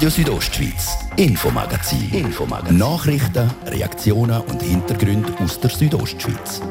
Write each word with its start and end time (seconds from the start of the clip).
Radio 0.00 0.08
Südostschweiz, 0.08 0.96
Infomagazin. 1.16 2.10
Infomagazin. 2.10 2.78
Nachrichten, 2.78 3.50
Reaktionen 3.66 4.40
und 4.40 4.62
Hintergründe 4.62 5.30
aus 5.40 5.60
der 5.60 5.68
Südostschweiz. 5.68 6.62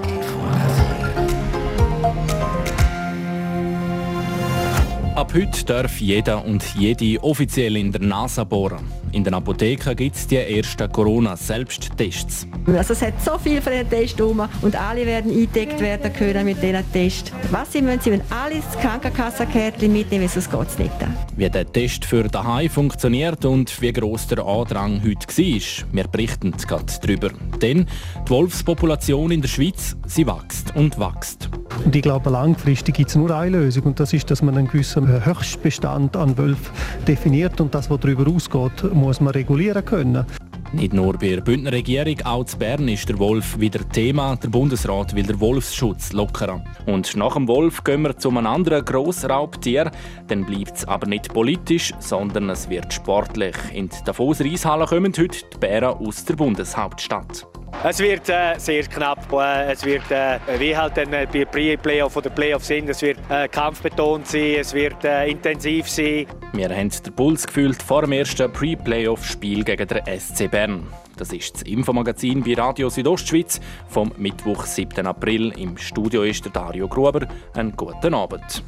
Ab 5.13 5.31
heute 5.35 5.63
darf 5.63 5.99
jeder 5.99 6.43
und 6.43 6.63
jede 6.73 7.23
offiziell 7.23 7.77
in 7.77 7.91
der 7.91 8.01
Nase 8.01 8.43
bohren. 8.47 8.98
In 9.11 9.23
den 9.23 9.33
Apotheken 9.33 9.95
gibt 9.95 10.15
es 10.15 10.27
die 10.27 10.37
ersten 10.37 10.91
Corona-Selbsttests. 10.91 12.47
Also 12.67 12.93
es 12.93 13.01
hat 13.01 13.13
so 13.23 13.39
viel 13.39 13.59
von 13.59 13.73
diesen 13.73 13.89
Tests 13.89 14.21
rum 14.21 14.47
und 14.61 14.75
alle 14.75 15.05
werden 15.05 15.31
eingedeckt 15.31 15.79
werden 15.81 16.13
können 16.13 16.45
mit 16.45 16.61
diesen 16.61 16.83
Tests. 16.91 17.31
Was 17.49 17.73
sie 17.73 17.81
müssen, 17.81 18.01
sie 18.01 18.11
müssen 18.11 18.23
alles 18.29 18.63
das 18.71 18.81
Krankenkassenkärtchen 18.81 19.91
mitnehmen, 19.91 20.27
sonst 20.27 20.51
geht 20.51 20.67
es 20.67 20.77
nicht. 20.77 20.91
Wie 21.35 21.49
der 21.49 21.71
Test 21.71 22.05
für 22.05 22.23
daheim 22.23 22.69
funktioniert 22.69 23.43
und 23.45 23.81
wie 23.81 23.91
gross 23.93 24.27
der 24.27 24.45
Andrang 24.45 25.01
heute 25.03 25.27
war, 25.27 25.87
wir 25.91 26.07
berichten 26.07 26.51
gerade 26.51 26.85
darüber. 27.01 27.29
Denn 27.61 27.87
die 28.25 28.29
Wolfspopulation 28.29 29.31
in 29.31 29.41
der 29.41 29.49
Schweiz, 29.49 29.95
sie 30.05 30.27
wächst 30.27 30.75
und 30.75 30.99
wächst. 30.99 31.49
Und 31.85 31.95
ich 31.95 32.01
glaube, 32.01 32.29
langfristig 32.29 32.95
gibt 32.95 33.09
es 33.09 33.15
nur 33.15 33.31
eine 33.31 33.57
Lösung 33.57 33.83
und 33.83 33.99
das 33.99 34.11
ist, 34.13 34.29
dass 34.29 34.41
man 34.41 34.57
einen 34.57 34.67
gewissen 34.67 35.25
Höchstbestand 35.25 36.15
an 36.17 36.37
Wölfen 36.37 36.73
definiert 37.07 37.61
und 37.61 37.73
das, 37.73 37.89
was 37.89 37.99
darüber 37.99 38.29
ausgeht, 38.29 38.83
muss 38.99 39.21
man 39.21 39.33
regulieren 39.33 39.83
können. 39.83 40.25
Nicht 40.71 40.93
nur 40.93 41.13
bei 41.13 41.29
der 41.29 41.41
Bündner 41.41 41.71
Regierung, 41.71 42.21
auch 42.25 42.45
in 42.45 42.59
Bern 42.59 42.87
ist 42.87 43.09
der 43.09 43.17
Wolf 43.17 43.59
wieder 43.59 43.87
Thema. 43.89 44.35
Der 44.35 44.49
Bundesrat 44.49 45.15
will 45.15 45.25
den 45.25 45.39
Wolfsschutz 45.39 46.13
lockern. 46.13 46.63
Und 46.85 47.15
nach 47.15 47.33
dem 47.33 47.47
Wolf 47.47 47.83
gehen 47.83 48.03
wir 48.03 48.15
zu 48.15 48.29
einem 48.29 48.45
anderen 48.45 48.85
Grossraubtier. 48.85 49.89
Dann 50.27 50.45
bleibt 50.45 50.77
es 50.77 50.85
aber 50.85 51.07
nicht 51.07 51.33
politisch, 51.33 51.91
sondern 51.97 52.51
es 52.51 52.69
wird 52.69 52.93
sportlich. 52.93 53.55
In 53.73 53.89
der 53.89 53.99
Davos-Reishalle 54.05 54.85
kommen 54.85 55.13
heute 55.17 55.39
die 55.51 55.57
Bären 55.57 55.97
aus 55.97 56.23
der 56.25 56.35
Bundeshauptstadt. 56.35 57.47
Es 57.81 57.99
wird 57.99 58.27
äh, 58.27 58.55
sehr 58.57 58.83
knapp. 58.83 59.31
Äh, 59.31 59.71
es 59.71 59.85
wird, 59.85 60.11
äh, 60.11 60.37
wie 60.57 60.75
halt 60.75 60.97
dann 60.97 61.13
äh, 61.13 61.25
bei 61.31 61.45
Pre-Playoff 61.45 62.17
oder 62.17 62.29
Playoff 62.29 62.65
sind, 62.65 62.89
es 62.89 63.01
wird 63.01 63.19
äh, 63.29 63.47
kampfbetont 63.47 64.27
sein, 64.27 64.55
es 64.59 64.73
wird 64.73 65.01
äh, 65.05 65.29
intensiv 65.29 65.89
sein. 65.89 66.25
Wir 66.51 66.69
haben 66.69 66.89
den 66.89 67.13
Puls 67.13 67.47
gefühlt 67.47 67.81
vor 67.81 68.01
dem 68.01 68.11
ersten 68.11 68.51
Pre-Playoff-Spiel 68.51 69.63
gegen 69.63 69.87
den 69.87 70.19
SC 70.19 70.51
Bern. 70.51 70.87
Das 71.15 71.31
ist 71.31 71.55
das 71.55 71.61
Infomagazin 71.61 72.43
bei 72.43 72.53
Radio 72.55 72.89
Südostschweiz 72.89 73.61
vom 73.87 74.11
Mittwoch, 74.17 74.65
7. 74.65 75.07
April. 75.07 75.53
Im 75.57 75.77
Studio 75.77 76.23
ist 76.23 76.43
der 76.43 76.51
Dario 76.51 76.89
Gruber. 76.89 77.27
Einen 77.53 77.77
guten 77.77 78.13
Abend. 78.13 78.61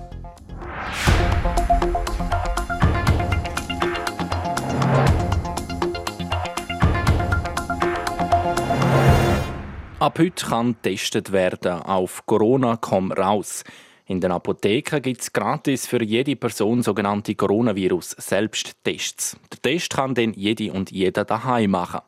Ab 10.02 10.18
heute 10.18 10.48
kann 10.48 10.76
getestet 10.82 11.32
werden 11.32 11.84
auf 11.84 12.26
Corona 12.26 12.76
komm 12.76 13.12
raus. 13.12 13.64
In 14.08 14.20
den 14.20 14.32
Apotheken 14.32 15.00
gibt 15.00 15.22
es 15.22 15.32
gratis 15.32 15.86
für 15.86 16.02
jede 16.02 16.36
Person 16.36 16.82
sogenannte 16.82 17.36
Coronavirus-Selbsttests. 17.36 19.38
Der 19.52 19.62
Test 19.62 19.92
kann 19.92 20.16
dann 20.16 20.34
jede 20.34 20.74
und 20.74 20.90
jeder 20.90 21.24
daheim 21.24 21.70
machen. 21.70 22.00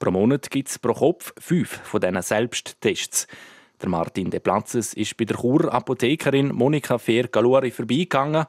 Pro 0.00 0.10
Monat 0.10 0.50
gibt 0.50 0.68
es 0.68 0.80
pro 0.80 0.92
Kopf 0.92 1.32
fünf 1.38 1.78
von 1.84 2.00
diesen 2.00 2.22
Selbsttests. 2.22 3.28
Der 3.80 3.88
Martin 3.88 4.30
De 4.30 4.40
Platzes 4.40 4.92
ist 4.94 5.16
bei 5.16 5.24
der 5.24 5.36
Chur-Apothekerin 5.36 6.52
Monika 6.52 6.98
Fehr-Galuri 6.98 7.70
vorbeigegangen. 7.70 8.46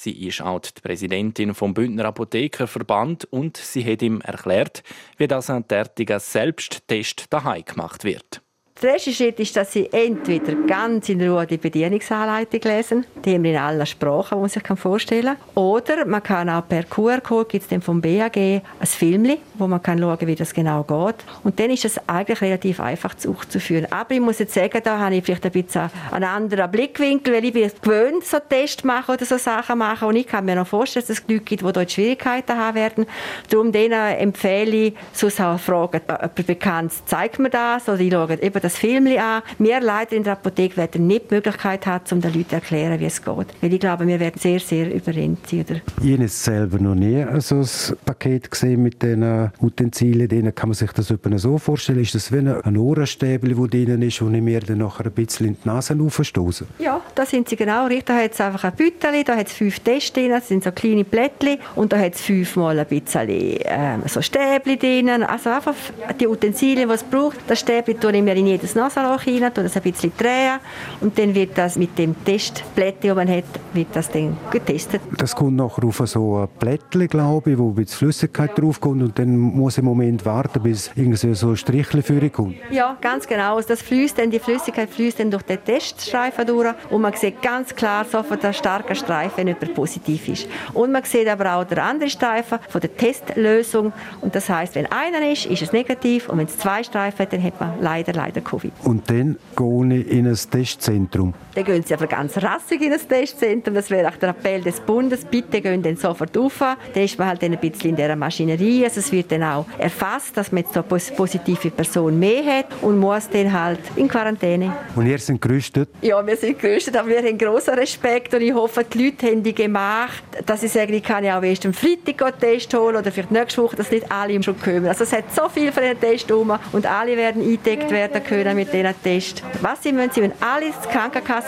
Sie 0.00 0.28
ist 0.28 0.42
auch 0.42 0.60
die 0.60 0.80
Präsidentin 0.80 1.54
vom 1.54 1.74
Bündner 1.74 2.04
Apothekerverband 2.04 3.24
und 3.32 3.56
sie 3.56 3.84
hat 3.84 4.00
ihm 4.00 4.20
erklärt, 4.20 4.84
wie 5.16 5.26
das 5.26 5.50
ein 5.50 5.66
derartiger 5.66 6.20
Selbsttest 6.20 7.24
daheim 7.30 7.64
gemacht 7.64 8.04
wird. 8.04 8.40
Der 8.80 8.92
erste 8.92 9.12
Schritt 9.12 9.40
ist, 9.40 9.56
dass 9.56 9.72
Sie 9.72 9.88
entweder 9.90 10.54
ganz 10.68 11.08
in 11.08 11.20
Ruhe 11.20 11.44
die 11.48 11.56
Bedienungsanleitung 11.56 12.60
lesen, 12.62 13.06
die 13.24 13.34
haben 13.34 13.42
wir 13.42 13.50
in 13.50 13.56
allen 13.56 13.84
Sprachen, 13.84 14.36
die 14.36 14.40
man 14.40 14.48
sich 14.48 14.62
vorstellen 14.80 15.36
kann. 15.36 15.64
Oder 15.64 16.06
man 16.06 16.22
kann 16.22 16.48
auch 16.48 16.68
per 16.68 16.84
QR-Code, 16.84 17.48
gibt 17.48 17.72
es 17.72 17.84
vom 17.84 18.00
BAG, 18.00 18.36
ein 18.36 18.62
Film, 18.84 19.36
wo 19.54 19.66
man 19.66 19.82
kann 19.82 19.98
schauen 19.98 20.24
wie 20.28 20.36
das 20.36 20.54
genau 20.54 20.84
geht. 20.84 21.16
Und 21.42 21.58
dann 21.58 21.70
ist 21.70 21.86
es 21.86 22.00
eigentlich 22.08 22.40
relativ 22.40 22.78
einfach 22.78 23.16
zu 23.16 23.34
führen. 23.34 23.90
Aber 23.90 24.14
ich 24.14 24.20
muss 24.20 24.38
jetzt 24.38 24.54
sagen, 24.54 24.80
da 24.84 24.96
habe 25.00 25.16
ich 25.16 25.24
vielleicht 25.24 25.46
ein 25.46 25.50
bisschen 25.50 25.90
einen 26.12 26.24
anderen 26.24 26.70
Blickwinkel, 26.70 27.34
weil 27.34 27.46
ich 27.46 27.52
bin 27.54 27.68
gewöhnt, 27.82 28.24
so 28.24 28.38
Tests 28.48 28.84
machen 28.84 29.16
oder 29.16 29.24
so 29.24 29.38
Sachen 29.38 29.78
machen. 29.78 30.06
Und 30.06 30.14
ich 30.14 30.28
kann 30.28 30.44
mir 30.44 30.54
noch 30.54 30.68
vorstellen, 30.68 31.04
dass 31.04 31.18
es 31.18 31.24
Leute 31.26 31.40
gibt, 31.40 31.62
die 31.62 31.72
dort 31.72 31.90
Schwierigkeiten 31.90 32.56
haben 32.56 32.76
werden. 32.76 33.06
Darum 33.50 33.72
denen 33.72 34.14
empfehle 34.18 34.76
ich, 34.76 34.94
sonst 35.12 35.40
auch 35.40 35.58
fragen, 35.58 36.00
jemand 36.06 36.46
bekannt 36.46 36.92
zeigt 37.06 37.40
mir 37.40 37.50
das, 37.50 37.88
oder 37.88 37.98
ich 37.98 38.12
schaue 38.12 38.40
eben 38.40 38.67
Film 38.76 39.06
an. 39.06 39.42
Wir 39.58 39.80
leider 39.80 40.12
in 40.12 40.24
der 40.24 40.34
Apotheke 40.34 40.76
werden 40.76 41.06
nicht 41.06 41.30
die 41.30 41.34
Möglichkeit 41.36 41.86
haben, 41.86 42.04
um 42.12 42.20
den 42.20 42.32
Leuten 42.32 42.48
zu 42.50 42.54
erklären, 42.56 43.00
wie 43.00 43.06
es 43.06 43.22
geht. 43.22 43.46
Weil 43.60 43.72
ich 43.72 43.80
glaube, 43.80 44.06
wir 44.06 44.20
werden 44.20 44.38
sehr, 44.38 44.60
sehr 44.60 44.94
überrennt 44.94 45.46
sein. 45.46 45.64
Oder? 45.68 45.80
Ich 46.02 46.12
habe 46.12 46.28
selber 46.28 46.78
noch 46.78 46.94
nie 46.94 47.24
so 47.38 47.56
ein 47.56 47.96
Paket 48.04 48.50
gesehen 48.50 48.82
mit 48.82 49.02
diesen 49.02 49.50
Utensilien. 49.60 50.28
Denen 50.28 50.54
kann 50.54 50.68
man 50.70 50.74
sich 50.74 50.90
das 50.92 51.12
so 51.36 51.58
vorstellen. 51.58 52.00
Ist 52.00 52.14
das 52.14 52.32
wie 52.32 52.38
ein 52.38 52.76
Ohrenstäbel, 52.76 53.54
das 53.54 53.70
drin 53.70 54.02
ist, 54.02 54.20
und 54.22 54.34
ich 54.34 54.42
mir 54.42 54.60
dann 54.60 54.78
nachher 54.78 55.06
ein 55.06 55.12
bisschen 55.12 55.48
in 55.48 55.56
die 55.62 55.68
Nase 55.68 55.96
aufstoße? 56.00 56.66
Ja, 56.78 57.00
da 57.14 57.24
sind 57.26 57.48
sie 57.48 57.56
genau 57.56 57.86
richtig. 57.86 58.06
Da 58.06 58.16
hat 58.16 58.32
es 58.32 58.40
einfach 58.40 58.64
ein 58.64 58.72
Büteli, 58.72 59.24
da 59.24 59.36
hat 59.36 59.48
es 59.48 59.52
fünf 59.52 59.80
Tests 59.80 60.12
drin, 60.12 60.30
das 60.30 60.48
sind 60.48 60.64
so 60.64 60.72
kleine 60.72 61.04
Plättchen 61.04 61.58
und 61.74 61.92
da 61.92 61.98
hat 61.98 62.14
es 62.14 62.22
fünfmal 62.22 62.78
ein 62.78 62.86
bisschen 62.86 63.28
ähm, 63.28 64.02
so 64.06 64.22
Stäbchen 64.22 64.78
drin. 64.78 65.08
Also 65.22 65.50
einfach 65.50 65.74
die 66.18 66.26
Utensilien, 66.26 66.88
die 66.88 66.94
es 66.94 67.02
braucht. 67.02 67.38
Das 67.46 67.60
Stäbchen 67.60 68.00
tue 68.00 68.16
ich 68.16 68.22
mir 68.22 68.34
in 68.34 68.46
jedes 68.58 68.74
Nasenloch 68.74 69.26
rein, 69.26 69.54
tue 69.54 69.64
das 69.64 69.76
ein 69.76 69.82
bisschen 69.82 70.12
drehen 70.16 70.58
und 71.00 71.16
dann 71.18 71.34
wird 71.34 71.56
das 71.56 71.76
mit 71.76 71.96
dem 71.96 72.14
Testplättchen, 72.24 73.08
das 73.08 73.16
man 73.16 73.28
hat, 73.28 73.44
wird 73.72 73.88
das 73.92 74.10
dann 74.10 74.36
getestet. 74.50 75.00
Das 75.16 75.34
kommt 75.34 75.56
nachher 75.56 75.84
auf 75.84 76.02
so 76.04 76.38
ein 76.38 76.48
Plättchen, 76.58 77.06
glaube 77.06 77.52
ich, 77.52 77.58
wo 77.58 77.68
ein 77.68 77.74
bisschen 77.74 77.98
Flüssigkeit 77.98 78.58
draufkommt 78.58 79.02
und 79.02 79.18
dann 79.18 79.36
muss 79.36 79.78
einen 79.78 79.86
Moment 79.86 80.24
warten, 80.24 80.62
bis 80.62 80.90
irgendwie 80.96 81.34
so 81.34 81.50
ein 81.50 81.56
Strichle 81.56 82.02
für 82.02 82.28
kommt. 82.30 82.56
Ja, 82.70 82.96
ganz 83.00 83.26
genau. 83.26 83.56
Also 83.56 83.68
das 83.68 83.82
fließt 83.82 84.18
dann, 84.18 84.30
die 84.30 84.40
Flüssigkeit 84.40 84.90
fließt 84.90 85.20
dann 85.20 85.30
durch 85.30 85.44
den 85.44 85.62
Teststreifen 85.64 86.46
durch 86.46 86.74
und 86.90 87.00
man 87.00 87.12
sieht 87.14 87.40
ganz 87.40 87.74
klar 87.74 88.04
sofort 88.04 88.44
einen 88.44 88.54
starken 88.54 88.96
Streifen, 88.96 89.36
wenn 89.36 89.48
jemand 89.48 89.74
positiv 89.74 90.28
ist. 90.28 90.48
Und 90.74 90.92
man 90.92 91.04
sieht 91.04 91.28
aber 91.28 91.54
auch 91.54 91.64
den 91.64 91.78
anderen 91.78 92.10
Streifen 92.10 92.58
von 92.68 92.80
der 92.80 92.96
Testlösung 92.96 93.92
und 94.20 94.34
das 94.34 94.48
heißt, 94.48 94.74
wenn 94.74 94.86
einer 94.86 95.30
ist, 95.30 95.46
ist 95.46 95.62
es 95.62 95.72
negativ 95.72 96.28
und 96.28 96.38
wenn 96.38 96.46
es 96.46 96.58
zwei 96.58 96.82
Streifen 96.82 97.20
hat, 97.20 97.32
dann 97.32 97.42
hat 97.42 97.60
man 97.60 97.80
leider, 97.80 98.12
leider 98.12 98.37
Covid. 98.42 98.72
Und 98.84 99.08
dann 99.10 99.36
gehe 99.56 99.98
ich 99.98 100.10
in 100.10 100.26
ein 100.26 100.34
Testzentrum. 100.34 101.34
Dann 101.58 101.64
gehen 101.64 101.82
Sie 101.82 101.92
aber 101.92 102.06
ganz 102.06 102.36
rassig 102.36 102.80
in 102.82 102.92
ein 102.92 103.00
Testzentrum. 103.08 103.74
Das 103.74 103.90
wäre 103.90 104.06
auch 104.08 104.14
der 104.14 104.28
Appell 104.28 104.60
des 104.60 104.78
Bundes. 104.78 105.24
Bitte 105.24 105.60
gehen 105.60 105.82
dann 105.82 105.96
sofort 105.96 106.36
rauf. 106.36 106.60
Dann 106.60 107.02
ist 107.02 107.18
man 107.18 107.26
halt 107.26 107.42
ein 107.42 107.58
bisschen 107.58 107.90
in 107.90 107.96
dieser 107.96 108.14
Maschinerie. 108.14 108.84
Also 108.84 109.00
es 109.00 109.10
wird 109.10 109.32
dann 109.32 109.42
auch 109.42 109.66
erfasst, 109.76 110.36
dass 110.36 110.52
man 110.52 110.62
jetzt 110.62 110.74
so 110.74 110.84
eine 110.88 111.16
positive 111.16 111.70
Person 111.72 112.16
mehr 112.16 112.44
hat 112.44 112.66
und 112.80 113.00
muss 113.00 113.28
dann 113.28 113.52
halt 113.52 113.80
in 113.96 114.06
Quarantäne. 114.06 114.72
Und 114.94 115.06
ihr 115.06 115.18
seid 115.18 115.40
gerüstet? 115.40 115.88
Ja, 116.00 116.24
wir 116.24 116.36
sind 116.36 116.60
gerüstet, 116.60 116.96
aber 116.96 117.08
wir 117.08 117.18
haben 117.18 117.36
grossen 117.36 117.74
Respekt 117.74 118.32
und 118.34 118.40
ich 118.40 118.54
hoffe, 118.54 118.84
die 118.84 119.06
Leute 119.06 119.26
haben 119.26 119.42
die 119.42 119.52
gemacht, 119.52 120.22
dass 120.46 120.60
sie 120.60 120.68
sagen, 120.68 120.94
ich 120.94 121.02
kann 121.02 121.24
ja 121.24 121.40
auch 121.40 121.42
erst 121.42 121.66
am 121.66 121.74
Freitag 121.74 122.22
einen 122.22 122.38
Test 122.38 122.72
holen 122.72 122.94
oder 122.94 123.10
vielleicht 123.10 123.32
nächste 123.32 123.64
Woche, 123.64 123.74
dass 123.74 123.90
nicht 123.90 124.08
alle 124.12 124.40
schon 124.44 124.60
kommen. 124.60 124.86
Also 124.86 125.02
es 125.02 125.12
hat 125.12 125.34
so 125.34 125.48
viel 125.48 125.72
von 125.72 125.82
diesen 125.82 126.00
Tests 126.00 126.30
rum 126.30 126.56
und 126.70 126.86
alle 126.86 127.16
werden 127.16 127.42
eingedeckt 127.42 127.90
werden 127.90 128.22
können 128.22 128.54
mit 128.54 128.72
diesen 128.72 128.94
Tests. 129.02 129.42
Was 129.60 129.82
sie 129.82 129.92
müssen, 129.92 130.12
sie 130.12 130.20
müssen 130.20 130.34
alles 130.40 130.76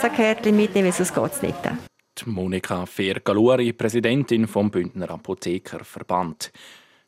Krankenkassenkärtchen 0.01 0.55
mitnehmen, 0.55 0.91
sonst 0.91 1.13
geht 1.13 1.31
es 1.31 1.41
nicht. 1.43 1.57
Die 2.17 2.29
Monika 2.29 2.87
Fehr-Galuri, 2.87 3.71
Präsidentin 3.71 4.47
vom 4.47 4.71
Bündner 4.71 5.11
Apothekerverband. 5.11 6.51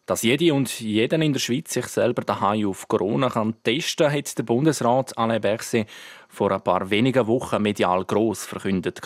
Dass 0.06 0.21
jede 0.21 0.53
und 0.53 0.79
jeden 0.79 1.23
in 1.23 1.33
der 1.33 1.39
Schweiz 1.39 1.73
sich 1.73 1.88
selber 1.88 2.21
daheim 2.21 2.67
auf 2.67 2.88
Corona 2.88 3.29
kann 3.31 3.56
testen 3.63 4.07
kann, 4.07 4.15
hat 4.15 4.38
der 4.38 4.44
Bundesrat 4.44 5.17
Alain 5.17 5.41
Berset 5.41 5.88
vor 6.27 6.51
ein 6.51 6.62
paar 6.62 6.91
wenigen 6.91 7.25
Wochen 7.25 7.63
medial 7.63 8.06
gross 8.06 8.45
verkündet. 8.45 9.01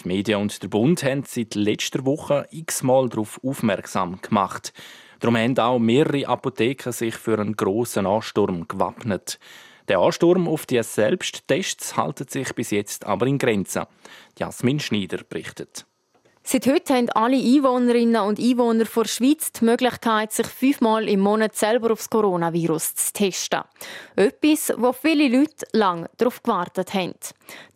Die 0.00 0.08
Medien 0.08 0.42
und 0.42 0.62
der 0.62 0.68
Bund 0.68 1.02
haben 1.02 1.24
seit 1.26 1.54
letzter 1.54 2.04
Woche 2.04 2.46
x-mal 2.50 3.08
darauf 3.08 3.40
aufmerksam 3.42 4.20
gemacht. 4.20 4.74
Darum 5.20 5.38
haben 5.38 5.58
auch 5.58 5.78
mehrere 5.78 6.28
Apotheken 6.28 6.92
sich 6.92 7.14
für 7.14 7.38
einen 7.38 7.56
grossen 7.56 8.04
Ansturm 8.04 8.68
gewappnet. 8.68 9.38
Der 9.88 9.98
Ansturm 9.98 10.48
auf 10.48 10.64
die 10.66 10.82
Selbsttests 10.82 11.96
hält 11.96 12.30
sich 12.30 12.54
bis 12.54 12.70
jetzt 12.70 13.04
aber 13.04 13.26
in 13.26 13.38
Grenzen. 13.38 13.84
Jasmin 14.38 14.80
Schneider 14.80 15.18
berichtet. 15.28 15.84
Seit 16.46 16.66
heute 16.66 16.94
haben 16.94 17.08
alle 17.10 17.38
Einwohnerinnen 17.38 18.20
und 18.20 18.38
Einwohner 18.38 18.84
der 18.84 19.04
Schweiz 19.06 19.50
die 19.52 19.64
Möglichkeit, 19.64 20.30
sich 20.30 20.46
fünfmal 20.46 21.08
im 21.08 21.20
Monat 21.20 21.56
selber 21.56 21.90
aufs 21.90 22.10
Coronavirus 22.10 22.94
zu 22.96 23.12
testen. 23.14 23.62
Etwas, 24.14 24.74
wo 24.76 24.92
viele 24.92 25.28
Leute 25.28 25.66
lange 25.72 26.10
darauf 26.18 26.42
gewartet 26.42 26.92
haben. 26.92 27.14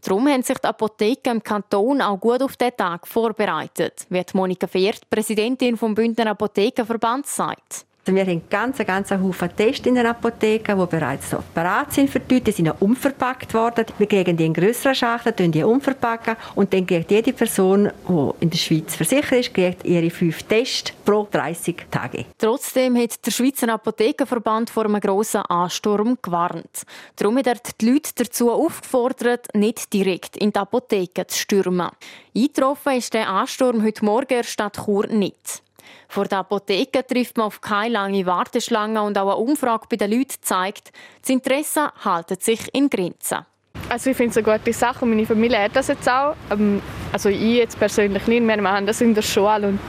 Darum 0.02 0.28
haben 0.28 0.42
sich 0.42 0.58
die 0.58 0.68
Apotheken 0.68 1.36
im 1.36 1.42
Kanton 1.42 2.02
auch 2.02 2.20
gut 2.20 2.42
auf 2.42 2.58
diesen 2.58 2.76
Tag 2.76 3.08
vorbereitet, 3.08 4.06
wie 4.10 4.22
Monika 4.34 4.66
Fehrt, 4.66 5.08
Präsidentin 5.08 5.78
vom 5.78 5.94
Bündner 5.94 6.26
Apothekenverband, 6.26 7.26
sagt. 7.26 7.86
Also 8.08 8.16
wir 8.16 8.24
haben 8.24 8.40
ganz, 8.48 8.78
ganz 8.78 9.10
Haufen 9.10 9.54
Tests 9.54 9.86
in 9.86 9.94
den 9.94 10.06
Apotheken, 10.06 10.78
die 10.80 10.86
bereits 10.86 11.30
noch 11.30 11.42
bereit 11.42 11.92
sind 11.92 12.08
für 12.08 12.20
die 12.20 12.36
Leute. 12.36 12.44
Die 12.46 12.52
sind 12.52 12.64
noch 12.64 12.80
umverpackt 12.80 13.52
worden. 13.52 13.84
Wir 13.98 14.06
kriegen 14.06 14.34
die 14.34 14.46
in 14.46 14.54
grösseren 14.54 14.94
Schachteln, 14.94 15.52
die 15.52 15.62
umverpacken 15.62 16.36
und 16.54 16.72
dann 16.72 16.86
kriegt 16.86 17.10
jede 17.10 17.34
Person, 17.34 17.90
die 18.08 18.30
in 18.40 18.48
der 18.48 18.56
Schweiz 18.56 18.96
versichert 18.96 19.40
ist, 19.40 19.52
kriegt 19.52 19.84
ihre 19.84 20.08
fünf 20.08 20.42
Tests 20.44 20.94
pro 21.04 21.28
30 21.30 21.84
Tage. 21.90 22.24
Trotzdem 22.38 22.96
hat 22.96 23.26
der 23.26 23.30
Schweizer 23.30 23.68
Apothekenverband 23.68 24.70
vor 24.70 24.86
einem 24.86 25.00
grossen 25.00 25.42
Ansturm 25.42 26.16
gewarnt. 26.22 26.86
Darum 27.16 27.36
hat 27.36 27.48
er 27.48 27.56
die 27.78 27.90
Leute 27.90 28.12
dazu 28.14 28.50
aufgefordert, 28.50 29.48
nicht 29.54 29.92
direkt 29.92 30.38
in 30.38 30.50
die 30.50 30.58
Apotheke 30.58 31.26
zu 31.26 31.40
stürmen. 31.40 31.90
Eingetroffen 32.34 32.94
ist 32.94 33.12
der 33.12 33.28
Ansturm 33.28 33.84
heute 33.84 34.02
Morgen 34.02 34.30
in 34.30 34.36
der 34.38 34.44
Stadt 34.44 34.78
Chur 34.82 35.06
nicht. 35.08 35.62
Vor 36.10 36.24
der 36.24 36.38
Apotheke 36.38 37.06
trifft 37.06 37.36
man 37.36 37.46
auf 37.46 37.60
keine 37.60 37.92
lange 37.92 38.24
Warteschlange 38.24 39.02
und 39.02 39.18
auch 39.18 39.30
eine 39.30 39.36
Umfrage 39.36 39.86
bei 39.90 39.96
den 39.96 40.10
Leuten 40.10 40.36
zeigt, 40.40 40.90
das 41.20 41.28
Interesse 41.28 41.90
haltet 42.02 42.42
sich 42.42 42.74
in 42.74 42.88
Grenzen. 42.88 43.44
Also 43.90 44.10
ich 44.10 44.16
finde 44.16 44.30
es 44.30 44.46
eine 44.46 44.58
gute 44.58 44.72
Sache 44.72 45.04
und 45.04 45.10
meine 45.10 45.26
Familie 45.26 45.62
hat 45.62 45.76
das 45.76 45.88
jetzt 45.88 46.08
auch. 46.08 46.34
Ähm, 46.50 46.80
also 47.12 47.28
ich 47.28 47.56
jetzt 47.56 47.78
persönlich 47.78 48.26
nicht 48.26 48.42
mehr, 48.42 48.56
wir 48.56 48.70
haben 48.70 48.86
das 48.86 49.02
in 49.02 49.14
der 49.14 49.22
Schule 49.22 49.68
und 49.68 49.80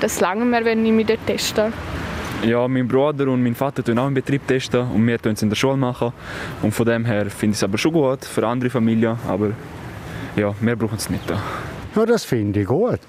das 0.00 0.20
lange 0.20 0.46
mehr, 0.46 0.64
wenn 0.64 0.84
ich 0.84 0.92
mich 0.92 1.06
dort 1.06 1.26
teste. 1.26 1.72
Ja, 2.42 2.66
mein 2.68 2.88
Bruder 2.88 3.28
und 3.28 3.42
mein 3.42 3.54
Vater 3.54 3.82
tun 3.84 3.98
auch 3.98 4.08
im 4.08 4.14
Betrieb 4.14 4.46
testen 4.46 4.90
und 4.90 5.06
wir 5.06 5.18
tun 5.20 5.32
es 5.32 5.42
in 5.42 5.50
der 5.50 5.56
Schule 5.56 5.76
machen. 5.76 6.12
Und 6.62 6.72
von 6.72 6.86
dem 6.86 7.04
her 7.04 7.30
finde 7.30 7.52
ich 7.52 7.58
es 7.58 7.64
aber 7.64 7.76
schon 7.76 7.92
gut 7.92 8.24
für 8.24 8.46
andere 8.46 8.70
Familien, 8.70 9.18
aber 9.28 9.52
ja, 10.36 10.54
wir 10.58 10.76
brauchen 10.76 10.96
es 10.96 11.10
nicht. 11.10 11.24
Ja, 11.94 12.06
das 12.06 12.24
finde 12.24 12.60
ich 12.60 12.66
gut. 12.66 13.00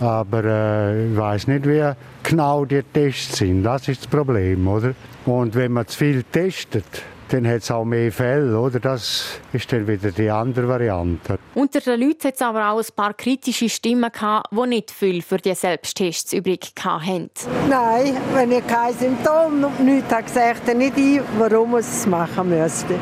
Aber 0.00 0.44
äh, 0.44 1.10
ich 1.10 1.16
weiß 1.16 1.48
nicht, 1.48 1.66
wie 1.66 1.92
genau 2.22 2.64
die 2.64 2.82
Tests 2.82 3.38
sind. 3.38 3.64
Das 3.64 3.88
ist 3.88 4.02
das 4.02 4.06
Problem, 4.06 4.66
oder? 4.68 4.94
Und 5.26 5.54
wenn 5.54 5.72
man 5.72 5.86
zu 5.86 5.98
viel 5.98 6.22
testet, 6.22 7.02
dann 7.30 7.46
hat 7.46 7.58
es 7.58 7.70
auch 7.70 7.84
mehr 7.84 8.10
Fälle, 8.10 8.58
oder? 8.58 8.80
Das 8.80 9.40
ist 9.52 9.70
dann 9.72 9.86
wieder 9.86 10.10
die 10.10 10.30
andere 10.30 10.66
Variante. 10.66 11.38
Unter 11.54 11.80
den 11.80 12.00
Leuten 12.00 12.28
hat 12.28 12.34
es 12.34 12.42
aber 12.42 12.70
auch 12.70 12.78
ein 12.78 12.86
paar 12.96 13.12
kritische 13.12 13.68
Stimmen 13.68 14.10
gehabt, 14.10 14.48
die 14.50 14.66
nicht 14.66 14.90
viel 14.90 15.20
für 15.20 15.36
die 15.36 15.54
Selbsttests 15.54 16.32
übrig 16.32 16.72
hatten. 16.82 17.30
Nein, 17.68 18.16
wenn 18.34 18.52
ich 18.52 18.66
kein 18.66 18.94
Symptom 18.94 19.64
und 19.64 19.84
nichts 19.84 20.12
habe, 20.14 20.28
sehe 20.28 20.52
ich 20.52 20.58
dann 20.66 20.78
nicht 20.78 20.96
ein, 20.96 21.20
warum 21.38 21.72
ich 21.74 21.80
es 21.80 22.06
machen 22.06 22.48
müsste. 22.48 22.94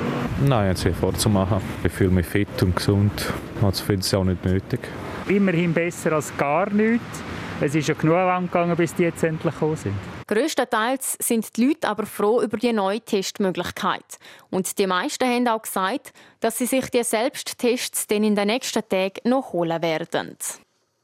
Nein, 0.44 0.69
jetzt 0.69 0.87
vorzumachen. 0.98 1.60
Ich 1.84 1.93
fühle 1.93 2.10
mich 2.10 2.26
fit 2.26 2.62
und 2.62 2.75
gesund. 2.75 3.32
Also 3.62 3.84
finde 3.84 4.00
es 4.00 4.12
auch 4.12 4.25
nicht 4.25 4.44
nötig 4.44 4.81
immerhin 5.28 5.73
besser 5.73 6.12
als 6.12 6.37
gar 6.37 6.70
nichts. 6.70 7.23
Es 7.61 7.75
ist 7.75 7.88
ja 7.88 7.94
genug 7.94 8.17
lang 8.17 8.46
gegangen, 8.46 8.76
bis 8.76 8.94
die 8.94 9.05
jetzt 9.05 9.23
endlich 9.25 9.55
gekommen 9.55 9.76
sind. 9.76 9.94
Größtenteils 10.26 11.17
sind 11.20 11.56
die 11.56 11.67
Leute 11.67 11.88
aber 11.88 12.05
froh 12.05 12.43
über 12.43 12.56
die 12.58 12.73
neue 12.73 13.00
Testmöglichkeit. 13.00 14.19
Und 14.50 14.78
die 14.78 14.87
meisten 14.87 15.26
haben 15.26 15.49
auch 15.49 15.62
gesagt, 15.62 16.12
dass 16.40 16.58
sie 16.58 16.67
sich 16.67 16.90
die 16.90 17.05
Selbsttests 17.05 18.06
dann 18.08 18.25
in 18.25 18.34
den 18.34 18.49
nächsten 18.49 18.82
Tagen 18.88 19.20
noch 19.25 19.52
holen 19.52 19.81
werden. 19.81 20.37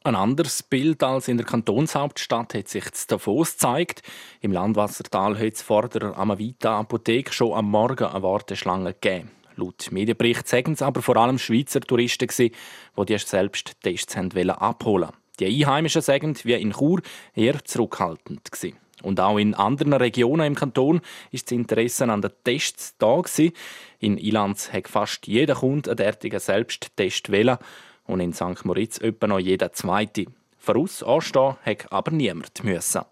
Ein 0.05 0.17
anderes 0.17 0.65
Bild 0.65 1.03
als 1.05 1.29
in 1.29 1.37
der 1.37 1.47
Kantonshauptstadt 1.47 2.55
hat 2.55 2.69
sich 2.69 2.85
in 2.85 2.91
Davos 3.07 3.53
gezeigt. 3.53 4.03
Im 4.41 4.51
Landwassertal 4.51 5.39
hat 5.39 5.55
es 5.55 5.63
vor 5.63 5.89
der 5.89 6.19
Amavita 6.19 6.81
Apotheke 6.81 7.33
schon 7.33 7.53
am 7.53 7.71
Morgen 7.71 8.05
eine 8.05 8.23
Warteschlange 8.23 8.95
gegeben. 8.95 9.31
Laut 9.57 9.91
Medienbericht 9.91 10.49
sagen 10.49 10.73
es 10.73 10.83
aber 10.83 11.03
vor 11.03 11.17
allem 11.17 11.39
Schweizer 11.39 11.81
Touristen, 11.81 12.29
die 12.29 13.05
die 13.05 13.19
selbst 13.19 13.81
Tests 13.83 14.17
abholen. 14.17 15.11
Die 15.41 15.47
Einheimischen 15.47 16.03
sagen, 16.03 16.37
wie 16.45 16.55
in 16.55 16.73
Chur, 16.73 17.01
eher 17.35 17.65
zurückhaltend. 17.65 18.51
Gewesen. 18.51 18.77
Und 19.03 19.21
auch 19.21 19.39
in 19.39 19.55
anderen 19.55 19.95
Regionen 19.95 20.47
im 20.47 20.55
Kanton 20.55 21.01
ist 21.31 21.47
das 21.47 21.53
Interesse 21.53 22.05
an 22.05 22.23
den 22.23 22.31
Tests 22.45 22.97
da. 22.99 23.17
Gewesen. 23.17 23.53
In 23.99 24.19
Ilanz 24.19 24.73
hat 24.73 24.89
fast 24.89 25.27
jeder 25.27 25.55
Kunde 25.55 25.91
einen 25.91 25.97
derartigen 25.97 26.41
Selbsttest 26.41 27.31
wählen 27.31 27.59
und 28.07 28.21
in 28.21 28.33
St. 28.33 28.65
Moritz 28.65 28.99
etwa 28.99 29.27
noch 29.27 29.39
jeder 29.39 29.73
zweite. 29.73 30.27
Voraus 30.59 31.03
anstehen 31.03 31.57
hat 31.65 31.93
aber 31.93 32.13
niemand 32.13 32.63
müssen. 32.63 33.03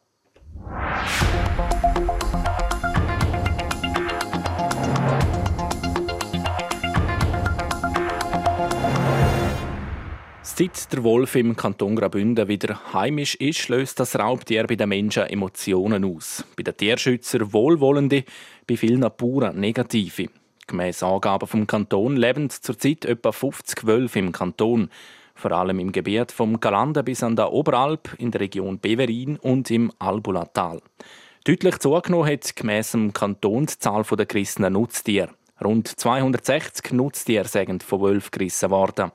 Seit 10.61 10.93
der 10.93 11.03
Wolf 11.05 11.37
im 11.37 11.57
Kanton 11.57 11.97
Graubünden 11.97 12.47
wieder 12.47 12.93
heimisch 12.93 13.35
ist, 13.37 13.71
löst 13.71 13.99
das 13.99 14.15
Raubtier 14.15 14.67
bei 14.67 14.77
den 14.77 14.91
Menschen 14.91 15.23
Emotionen 15.23 16.05
aus. 16.05 16.45
Bei 16.55 16.63
den 16.63 16.77
Tierschützern 16.77 17.51
wohlwollende, 17.55 18.25
bei 18.67 18.77
vielen 18.77 19.01
Bauern 19.01 19.59
negative. 19.59 20.29
Gemäss 20.67 21.03
Angaben 21.03 21.49
vom 21.49 21.67
Kanton 21.67 22.15
leben 22.15 22.51
zurzeit 22.51 23.07
etwa 23.07 23.33
50 23.33 23.87
Wölfe 23.87 24.19
im 24.19 24.33
Kanton, 24.33 24.91
vor 25.35 25.53
allem 25.53 25.79
im 25.79 25.93
Gebiet 25.93 26.31
vom 26.31 26.61
Galanda 26.61 27.01
bis 27.01 27.23
an 27.23 27.37
der 27.37 27.55
Oberalp, 27.55 28.15
in 28.19 28.31
der 28.31 28.43
Region 28.43 28.79
Beverin 28.79 29.39
und 29.39 29.71
im 29.71 29.91
Albulatal. 29.99 30.83
Deutlich 31.45 31.79
zugenommen 31.79 32.31
hat 32.31 32.55
gemäss 32.55 32.91
dem 32.91 33.15
Kanton 33.15 33.65
die 33.65 33.79
Zahl 33.79 34.03
der 34.03 34.27
gerissenen 34.27 34.75
Nutztiere. 34.75 35.31
Rund 35.65 35.89
260 35.89 36.93
Nutztiere 36.93 37.49
sind 37.49 37.83
von 37.83 38.03
Wölfen 38.03 38.31
gerissen 38.31 38.69
worden. 38.69 39.11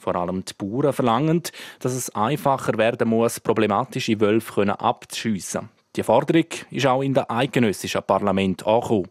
Vor 0.00 0.16
allem 0.16 0.44
die 0.44 0.54
Bauern 0.56 0.92
verlangen, 0.92 1.42
dass 1.78 1.92
es 1.92 2.14
einfacher 2.14 2.78
werden 2.78 3.08
muss, 3.08 3.38
problematische 3.38 4.18
Wölfe 4.20 4.80
abzuschiessen. 4.80 5.68
Die 5.96 6.02
Forderung 6.02 6.46
ist 6.70 6.86
auch 6.86 7.02
in 7.02 7.14
der 7.14 7.30
eidgenössischen 7.30 8.02
Parlament 8.02 8.66
angekommen. 8.66 9.08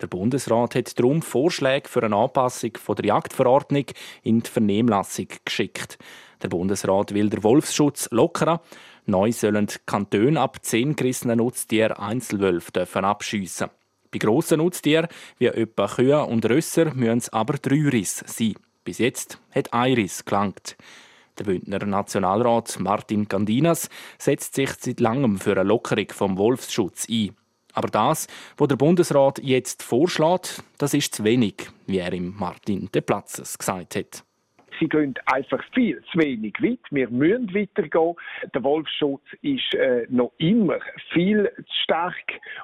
Der 0.00 0.06
Bundesrat 0.06 0.74
hat 0.74 0.98
darum 0.98 1.22
Vorschläge 1.22 1.88
für 1.88 2.02
eine 2.02 2.16
Anpassung 2.16 2.72
der 2.96 3.04
Jagdverordnung 3.04 3.86
in 4.22 4.40
die 4.40 4.50
Vernehmlassung 4.50 5.28
geschickt. 5.44 5.98
Der 6.42 6.48
Bundesrat 6.48 7.14
will 7.14 7.30
den 7.30 7.42
Wolfsschutz 7.42 8.08
lockern. 8.12 8.60
Neu 9.06 9.32
sollen 9.32 9.66
die 9.66 9.76
Kantone 9.86 10.40
ab 10.40 10.58
zehn 10.62 10.94
gerissenen 10.94 11.38
Nutztieren 11.38 11.96
Einzelwölfe 11.96 12.86
abschiessen. 13.02 13.70
Bei 14.10 14.18
grossen 14.18 14.58
Nutztieren 14.58 15.08
wie 15.38 15.46
etwa 15.46 15.86
Kühe 15.86 16.24
und 16.24 16.48
Rösser 16.48 16.94
müssen 16.94 17.18
es 17.18 17.32
aber 17.32 17.54
drei 17.54 17.88
Risse 17.88 18.24
sein. 18.26 18.54
Bis 18.88 18.96
jetzt 18.96 19.38
hat 19.50 19.68
Iris 19.74 20.24
gelangt. 20.24 20.74
Der 21.38 21.44
Bündner 21.44 21.84
Nationalrat 21.84 22.80
Martin 22.80 23.28
Gandinas 23.28 23.90
setzt 24.16 24.54
sich 24.54 24.70
seit 24.80 25.00
langem 25.00 25.38
für 25.38 25.52
eine 25.52 25.64
Lockerung 25.64 26.06
vom 26.08 26.38
Wolfsschutz 26.38 27.06
ein. 27.06 27.36
Aber 27.74 27.88
das, 27.88 28.28
was 28.56 28.68
der 28.68 28.76
Bundesrat 28.76 29.40
jetzt 29.40 29.82
vorschlägt, 29.82 30.62
das 30.78 30.94
ist 30.94 31.14
zu 31.14 31.24
wenig, 31.24 31.68
wie 31.86 31.98
er 31.98 32.14
im 32.14 32.34
Martin 32.38 32.88
de 32.90 33.02
Platzes 33.02 33.58
gesagt 33.58 33.94
hat 33.94 34.24
sie 34.78 34.88
gehen 34.88 35.14
einfach 35.26 35.62
viel 35.74 36.02
zu 36.12 36.18
wenig 36.18 36.54
weit. 36.60 36.80
Wir 36.90 37.08
müssen 37.10 37.54
weitergehen. 37.54 38.14
Der 38.54 38.64
Wolfsschutz 38.64 39.22
ist 39.42 39.74
äh, 39.74 40.06
noch 40.08 40.32
immer 40.38 40.78
viel 41.12 41.50
zu 41.56 41.74
stark 41.84 42.14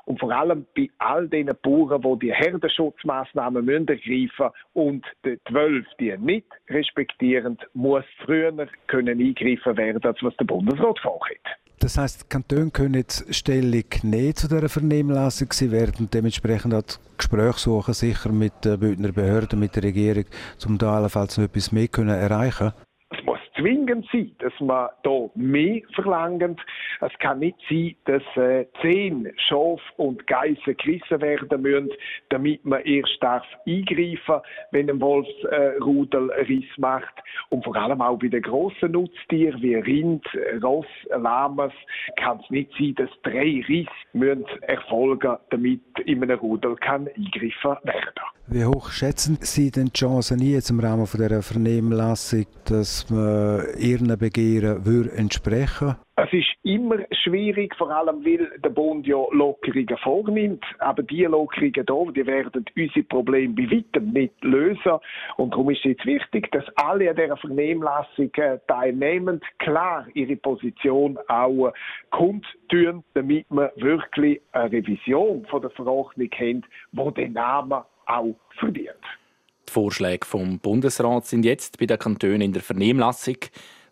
und 0.04 0.20
vor 0.20 0.30
allem 0.32 0.66
bei 0.76 0.88
all 0.98 1.28
den 1.28 1.50
Bauern, 1.62 2.02
die 2.02 2.26
die 2.26 2.34
Herdenschutzmaßnahmen 2.34 3.64
müssen 3.64 3.88
ergreifen 3.88 4.50
und 4.72 5.04
die 5.24 5.38
Wölfe 5.50 5.88
die 6.00 6.16
nicht 6.18 6.46
respektieren, 6.68 7.58
muss 7.72 8.04
früher 8.24 8.52
können 8.86 9.20
eingreifen 9.20 9.76
werden, 9.76 10.02
als 10.04 10.22
was 10.22 10.36
der 10.36 10.44
Bundesrat 10.44 10.98
vorhat. 11.00 11.63
Das 11.84 11.98
heißt, 11.98 12.22
die 12.22 12.28
Kantone 12.30 12.70
können 12.70 12.94
jetzt 12.94 13.34
Stellung 13.34 13.84
nehmen 14.04 14.34
zu 14.34 14.48
dieser 14.48 14.70
Vernehmlassung. 14.70 15.52
Sie 15.52 15.70
werden 15.70 16.08
dementsprechend 16.10 16.72
auch 16.72 16.82
Gespräche 17.18 17.58
suchen, 17.58 17.92
sicher 17.92 18.32
mit 18.32 18.54
den 18.64 18.80
Bündner 18.80 19.12
Behörden, 19.12 19.60
mit 19.60 19.76
der 19.76 19.82
Regierung, 19.82 20.24
um 20.66 20.78
da 20.78 20.96
allenfalls 20.96 21.36
noch 21.36 21.44
etwas 21.44 21.72
mehr 21.72 21.92
zu 21.92 22.00
erreichen 22.00 22.72
zwingend 23.84 24.06
sein, 24.12 24.32
dass 24.38 24.52
man 24.60 24.88
hier 25.02 25.30
mehr 25.34 25.82
verlangt. 25.94 26.60
Es 27.00 27.12
kann 27.18 27.40
nicht 27.40 27.58
sein, 27.68 27.94
dass 28.04 28.22
äh, 28.36 28.66
zehn 28.80 29.30
Schaf 29.36 29.80
und 29.96 30.26
Geissen 30.26 30.76
gerissen 30.76 31.20
werden 31.20 31.62
müssen, 31.62 31.90
damit 32.30 32.64
man 32.64 32.82
erst 32.82 33.16
darf 33.20 33.44
eingreifen 33.66 34.40
wenn 34.70 34.90
ein 34.90 35.00
Wolfsrudel 35.00 36.30
äh, 36.30 36.42
Riss 36.42 36.78
macht. 36.78 37.14
Und 37.50 37.64
vor 37.64 37.76
allem 37.76 38.00
auch 38.00 38.18
bei 38.18 38.28
den 38.28 38.42
grossen 38.42 38.92
Nutztieren 38.92 39.60
wie 39.62 39.74
Rind, 39.74 40.24
Ross, 40.62 40.86
Lamas 41.10 41.72
kann 42.16 42.40
es 42.42 42.50
nicht 42.50 42.70
sein, 42.78 42.94
dass 42.96 43.10
drei 43.22 43.64
Risse 43.68 43.90
müssen 44.12 44.44
erfolgen 44.62 45.36
damit 45.50 45.82
in 46.04 46.22
einem 46.22 46.38
Rudel 46.38 46.76
kann 46.76 47.08
eingegriffen 47.08 47.76
werden 47.84 48.24
Wie 48.46 48.64
hoch 48.64 48.90
schätzen 48.90 49.38
Sie 49.40 49.70
denn 49.70 49.86
die 49.86 49.98
Chancen 49.98 50.40
jetzt 50.40 50.70
im 50.70 50.80
Rahmen 50.80 51.06
von 51.06 51.20
dieser 51.20 51.42
Vernehmlassung, 51.42 52.46
dass 52.66 53.08
man 53.10 53.64
Ihren 53.78 54.18
Begehren 54.18 54.84
würde 54.84 55.12
entsprechen 55.12 55.96
es 56.16 56.32
ist 56.32 56.46
immer 56.62 56.98
schwierig, 57.10 57.74
vor 57.74 57.90
allem 57.90 58.24
weil 58.24 58.48
der 58.60 58.70
Bund 58.70 59.04
ja 59.04 59.16
Lockerungen 59.32 59.96
vornimmt. 60.02 60.64
Aber 60.78 61.02
diese 61.02 61.26
Lockerungen 61.26 61.72
hier, 61.74 62.12
die 62.12 62.26
werden 62.26 62.64
unsere 62.76 63.02
Probleme 63.04 63.54
bei 63.54 63.70
weitem 63.70 64.12
nicht 64.12 64.44
lösen. 64.44 64.92
Und 65.36 65.52
darum 65.52 65.70
ist 65.70 65.78
es 65.78 65.84
jetzt 65.84 66.06
wichtig, 66.06 66.52
dass 66.52 66.64
alle 66.76 67.10
an 67.10 67.16
dieser 67.16 67.36
Vernehmlassung 67.36 68.32
äh, 68.34 68.58
teilnehmen, 68.68 69.40
klar 69.58 70.06
ihre 70.14 70.36
Position 70.36 71.18
auch 71.26 71.72
kundtun, 72.10 73.02
damit 73.14 73.46
wir 73.50 73.72
wirklich 73.76 74.40
eine 74.52 74.70
Revision 74.70 75.44
von 75.46 75.62
der 75.62 75.70
Verordnung 75.70 76.30
haben, 76.30 76.64
die 76.92 77.14
den 77.14 77.32
Namen 77.32 77.82
auch 78.06 78.36
verdient. 78.60 78.94
Vorschläge 79.74 80.24
vom 80.24 80.60
Bundesrat 80.60 81.26
sind 81.26 81.44
jetzt 81.44 81.78
bei 81.78 81.86
den 81.86 81.98
Kantonen 81.98 82.42
in 82.42 82.52
der 82.52 82.62
Vernehmlassung. 82.62 83.38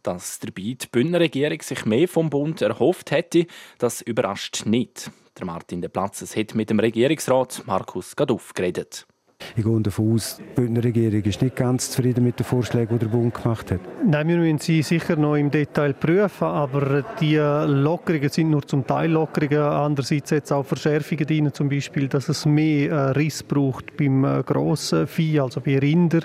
Dass 0.05 0.39
dabei 0.39 0.77
die 0.81 0.87
Bündner 0.93 1.19
Regierung 1.19 1.61
sich 1.61 1.85
mehr 1.85 2.07
vom 2.07 2.31
Bund 2.31 2.63
erhofft 2.63 3.11
hätte, 3.11 3.47
das 3.79 4.01
überrascht 4.01 4.65
nicht. 4.65 5.11
Der 5.37 5.45
Martin 5.45 5.81
De 5.81 5.91
Platzes 5.91 6.37
hat 6.37 6.55
mit 6.55 6.71
dem 6.71 6.79
Regierungsrat 6.79 7.63
Markus 7.67 8.15
Gaduff 8.15 8.55
geredet. 8.55 9.09
Ich 9.57 9.65
gehe 9.65 9.81
davon 9.81 10.15
aus, 10.15 10.39
die 10.39 10.61
Bündner 10.61 10.85
Regierung 10.85 11.23
ist 11.23 11.43
nicht 11.43 11.57
ganz 11.57 11.91
zufrieden 11.91 12.25
mit 12.25 12.39
den 12.39 12.45
Vorschlägen, 12.45 12.99
die 12.99 13.05
der 13.05 13.11
Bund 13.11 13.35
gemacht 13.35 13.71
hat. 13.71 13.81
Nein, 14.05 14.29
wir 14.29 14.37
müssen 14.39 14.59
sie 14.59 14.83
sicher 14.83 15.17
noch 15.17 15.37
im 15.37 15.51
Detail 15.51 15.95
prüfen, 15.95 16.45
aber 16.45 17.05
die 17.21 17.37
Lockerungen 17.37 18.29
sind 18.29 18.51
nur 18.51 18.67
zum 18.67 18.87
Teil 18.87 19.11
Lockerungen. 19.11 19.59
Andererseits 19.59 20.31
jetzt 20.31 20.53
auch 20.53 20.65
Verschärfungen 20.65 21.27
drin, 21.27 21.51
zum 21.53 21.69
Beispiel, 21.69 22.09
dass 22.09 22.29
es 22.29 22.47
mehr 22.47 22.91
äh, 22.91 23.11
Riss 23.13 23.43
braucht 23.43 23.97
beim 23.97 24.25
äh, 24.25 24.43
grossen 24.43 25.07
Vieh, 25.07 25.41
also 25.41 25.61
bei 25.61 25.79
Rinder. 25.79 26.21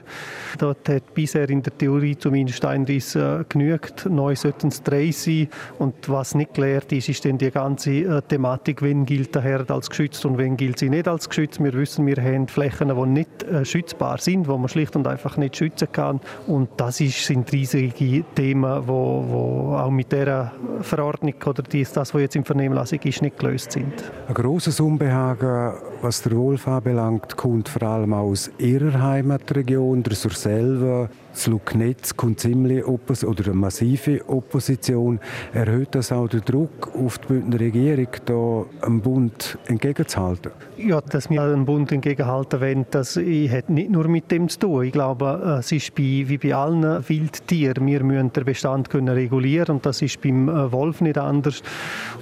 Dort 0.58 0.88
hat 0.90 1.14
bisher 1.14 1.50
in 1.50 1.62
der 1.62 1.78
Theorie 1.78 2.18
zumindest 2.18 2.64
ein 2.66 2.84
Riss 2.86 3.16
äh, 3.16 3.44
genügt. 3.50 4.06
Neu 4.10 4.36
sollten 4.36 4.68
es 4.68 4.82
drei 4.84 5.12
sein. 5.12 5.50
Und 5.80 6.10
was 6.10 6.36
nicht 6.36 6.54
gelehrt 6.54 6.92
ist, 6.92 7.10
ist 7.10 7.26
dann 7.26 7.38
die 7.38 7.52
ganze 7.52 8.24
Thematik, 8.28 8.82
wenn 8.82 9.06
gilt 9.06 9.36
der 9.36 9.42
Herd 9.42 9.72
als 9.72 9.90
geschützt 9.90 10.26
und 10.26 10.38
wenn 10.38 10.58
gilt 10.58 10.80
sie 10.80 10.90
nicht 10.90 11.08
als 11.08 11.30
geschützt. 11.30 11.64
Wir 11.64 11.74
wissen, 11.74 12.06
wir 12.06 12.18
haben 12.18 12.48
Flächen, 12.48 12.90
die 12.90 13.07
nicht 13.14 13.44
äh, 13.44 13.66
schützbar 13.66 14.18
sind, 14.20 14.48
wo 14.48 14.58
man 14.58 14.70
schlicht 14.70 14.96
und 14.96 15.08
einfach 15.08 15.38
nicht 15.38 15.58
schützen 15.58 15.88
kann. 15.92 16.20
Und 16.48 16.70
das 16.78 17.00
ist, 17.02 17.26
sind 17.26 17.52
riesige 17.52 18.24
Themen, 18.36 18.88
wo, 18.88 19.26
wo 19.28 19.76
auch 19.76 19.92
mit 19.92 20.12
der 20.12 20.52
Verordnung 20.82 21.36
oder 21.46 21.64
dies, 21.64 21.92
das, 21.92 22.14
was 22.14 22.22
jetzt 22.22 22.36
im 22.36 22.46
Vernehmlassung 22.46 23.00
ist, 23.04 23.22
nicht 23.22 23.38
gelöst 23.40 23.72
sind. 23.72 23.94
Ein 24.28 24.34
grosses 24.34 24.80
Unbehagen, 24.80 25.74
was 26.02 26.22
der 26.22 26.34
Wolf 26.34 26.68
anbelangt, 26.68 27.36
kommt 27.36 27.70
vor 27.70 27.84
allem 27.84 28.14
aus 28.14 28.52
ihrer 28.58 29.02
Heimatregion, 29.02 30.04
der 30.04 30.16
Surselva, 30.16 31.10
das 31.38 31.46
Lugnetz 31.46 32.18
kommt 32.18 32.40
ziemlich 32.40 32.84
oppos 32.84 33.24
oder 33.24 33.46
eine 33.46 33.54
massive 33.54 34.28
Opposition. 34.28 35.20
Erhöht 35.54 35.94
das 35.94 36.12
auch 36.12 36.28
den 36.28 36.42
Druck 36.42 36.90
auf 36.96 37.20
die 37.20 37.28
Bündner 37.28 37.60
Regierung, 37.60 38.08
da 38.26 38.66
dem 38.84 39.02
Bund 39.02 39.60
entgegenzuhalten? 39.68 40.52
Ja, 40.78 41.00
dass 41.00 41.30
wir 41.30 41.48
dem 41.48 41.66
Bund 41.66 41.92
entgegenhalten 41.92 42.60
wollen, 42.60 42.86
das 42.98 43.16
hat 43.16 43.70
nicht 43.70 43.92
nur 43.92 44.08
mit 44.08 44.32
dem 44.32 44.50
zu 44.50 44.58
tun. 44.58 44.86
Ich 44.86 44.92
glaube, 44.92 45.58
es 45.60 45.72
ist 45.72 45.94
bei, 45.94 46.24
wie 46.26 46.40
bei 46.40 46.56
allen 46.56 47.08
Wildtieren. 47.08 47.86
Wir 47.86 48.04
müssen 48.04 48.34
den 48.34 48.44
Bestand 48.44 48.90
können 48.90 49.10
regulieren 49.10 49.76
und 49.76 49.86
das 49.86 50.02
ist 50.02 50.20
beim 50.20 50.50
äh, 50.50 50.72
Wolf 50.72 51.02
nicht 51.02 51.20
anders. 51.20 51.62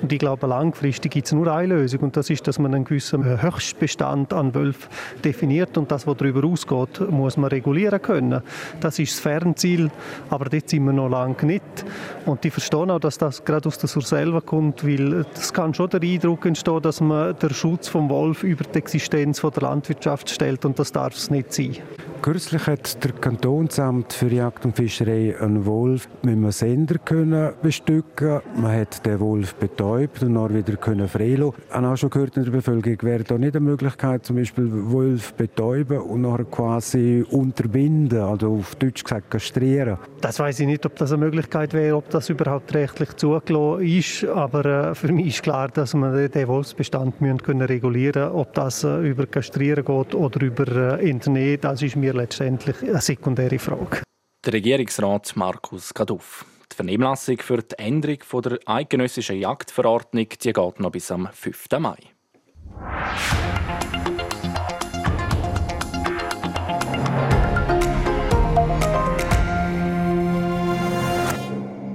Und 0.01 0.12
ich 0.12 0.20
glaube, 0.20 0.48
langfristig 0.48 1.13
gibt 1.13 1.27
es 1.27 1.32
nur 1.32 1.48
eine 1.48 1.75
Lösung 1.75 2.01
und 2.01 2.17
das 2.17 2.29
ist, 2.29 2.46
dass 2.46 2.60
man 2.60 2.75
einen 2.75 2.84
gewissen 2.84 3.41
Höchstbestand 3.41 4.34
an 4.34 4.53
Wölfen 4.53 4.89
definiert 5.24 5.77
und 5.77 5.89
das, 5.91 6.05
was 6.08 6.17
darüber 6.17 6.46
ausgeht, 6.46 7.10
muss 7.10 7.38
man 7.38 7.51
regulieren 7.51 8.01
können. 8.01 8.41
Das 8.82 9.00
ist 9.00 9.13
das 9.13 9.22
Fernziel, 9.22 9.89
aber 10.29 10.46
dort 10.46 10.70
sind 10.70 10.84
wir 10.84 10.91
noch 10.91 11.08
lange 11.08 11.46
nicht. 11.46 11.86
Und 12.25 12.44
ich 12.44 12.51
verstehe 12.51 12.91
auch, 12.91 13.00
dass 13.00 13.17
das 13.17 13.46
gerade 13.46 13.70
aus 13.70 13.77
der 13.77 13.88
Surselva 13.88 14.41
kommt, 14.41 14.86
weil 14.86 15.25
es 15.36 15.53
kann 15.53 15.74
schon 15.74 15.89
der 15.89 16.01
Eindruck 16.01 16.46
entstehen, 16.46 16.82
dass 16.82 17.00
man 17.00 17.38
den 17.39 17.51
Schutz 17.51 17.88
vom 17.88 18.10
Wolf 18.10 18.44
über 18.44 18.65
die 18.65 18.77
Existenz 18.77 19.39
von 19.39 19.51
der 19.51 19.63
Landwirtschaft 19.63 20.29
stellt 20.29 20.64
und 20.65 20.79
das 20.79 20.91
darf 20.91 21.15
es 21.15 21.29
nicht 21.29 21.53
sein. 21.53 21.77
Kürzlich 22.25 22.65
hat 22.65 23.03
der 23.03 23.12
Kantonsamt 23.12 24.12
für 24.12 24.29
Jagd 24.29 24.65
und 24.65 24.75
Fischerei 24.75 25.39
einen 25.39 25.63
Wolf 25.67 26.10
mit 26.24 26.34
einem 26.34 26.51
Sender 26.51 26.98
können 26.98 27.53
bestücken. 27.62 28.41
Man 28.55 28.79
hat 28.79 29.05
den 29.05 29.19
Wolf 29.19 29.53
betäubt 29.53 30.24
und 30.24 30.34
dann 30.34 30.55
wieder 30.55 30.75
können 30.77 31.07
freilassen. 31.07 31.53
Ich 31.69 31.75
habe 31.75 31.88
auch 31.88 31.95
schon 31.95 32.10
gehört 32.10 32.36
in 32.38 32.45
der 32.45 32.51
Bevölkerung, 32.51 32.98
wäre 33.03 33.24
da 33.24 33.38
nicht 33.38 33.55
eine 33.55 33.63
Möglichkeit, 33.65 34.25
zum 34.25 34.38
Beispiel 34.38 34.72
Wolf 34.72 35.36
betäuben 35.36 36.00
und 36.00 36.22
nachher 36.22 36.45
quasi 36.45 37.24
unterbinden, 37.29 38.19
also 38.19 38.55
auf 38.55 38.74
Deutsch 38.74 39.03
gesagt 39.03 39.29
kastrieren? 39.29 40.00
Das 40.19 40.39
weiß 40.39 40.62
ich 40.62 40.65
nicht, 40.65 40.84
ob 40.88 40.95
das 40.95 41.12
eine 41.12 41.25
Möglichkeit 41.25 41.75
wäre, 41.75 41.98
ob 41.98 42.10
das 42.10 42.29
überhaupt 42.29 42.74
rechtlich 42.74 43.15
zugelassen 43.17 43.81
ist. 43.84 44.25
Aber 44.25 44.65
äh, 44.65 44.95
für 44.95 45.12
mich 45.12 45.27
ist 45.27 45.43
klar, 45.43 45.67
dass 45.67 45.93
wir 45.93 46.27
den 46.27 46.48
Wolfsbestand 46.48 47.22
müssen 47.22 47.43
können 47.43 47.62
regulieren 47.62 48.31
Ob 48.31 48.51
das 48.55 48.84
äh, 48.84 49.07
über 49.07 49.27
Kastrieren 49.27 49.86
geht 49.86 50.15
oder 50.15 50.41
über 50.41 50.55
äh, 50.64 51.10
Entnehmen, 51.10 51.62
das 51.62 51.82
ist 51.82 51.96
mir 51.96 52.14
letztendlich 52.14 52.82
eine 52.82 53.02
sekundäre 53.02 53.60
Frage. 53.60 54.04
Der 54.46 54.54
Regierungsrat 54.54 55.36
Markus 55.36 55.94
Kaduff. 55.94 56.46
Die 56.72 56.76
Vernehmlassung 56.76 57.38
für 57.40 57.62
die 57.62 57.78
Änderung 57.78 58.20
der 58.44 58.60
eidgenössischen 58.66 59.38
Jagdverordnung 59.38 60.28
die 60.30 60.54
geht 60.54 60.80
noch 60.80 60.92
bis 60.92 61.12
am 61.12 61.30
5. 61.32 61.68
Mai. 61.80 61.98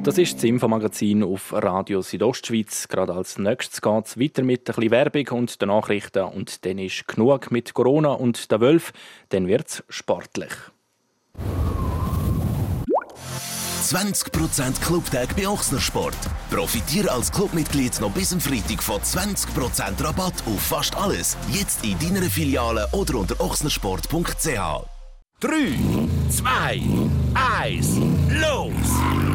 Das 0.02 0.16
ist 0.16 0.37
das 0.37 0.45
Infomagazin 0.45 1.23
auf 1.23 1.52
Radio 1.52 2.00
Südostschweiz. 2.00 2.88
Gerade 2.88 3.12
als 3.12 3.38
nächstes 3.38 3.83
geht 3.83 4.07
es 4.07 4.19
weiter 4.19 4.42
mit 4.42 4.61
ein 4.61 4.75
bisschen 4.75 4.90
Werbung 4.90 5.28
und 5.38 5.61
den 5.61 5.69
Nachrichten. 5.69 6.25
Und 6.25 6.64
dann 6.64 6.78
ist 6.78 7.07
genug 7.07 7.50
mit 7.50 7.75
Corona 7.75 8.12
und 8.12 8.50
der 8.50 8.61
Wölf. 8.62 8.95
Dann 9.28 9.47
wird 9.47 9.69
es 9.69 9.85
sportlich. 9.90 10.52
20% 13.83 14.80
Clubtag 14.80 15.37
bei 15.37 15.47
Ochsnersport. 15.47 16.16
Profitiere 16.50 17.11
als 17.11 17.30
Clubmitglied 17.30 18.00
noch 18.00 18.12
bis 18.12 18.30
zum 18.30 18.40
Freitag 18.40 18.83
von 18.83 19.00
20% 19.00 20.02
Rabatt 20.02 20.35
auf 20.47 20.61
fast 20.61 20.97
alles. 20.97 21.37
Jetzt 21.52 21.85
in 21.85 21.99
deiner 21.99 22.26
Filiale 22.30 22.88
oder 22.92 23.16
unter 23.16 23.38
ochsnersport.ch. 23.38 24.47
3, 25.40 25.78
2, 26.30 26.83
1, 27.35 27.97
los! 28.40 29.29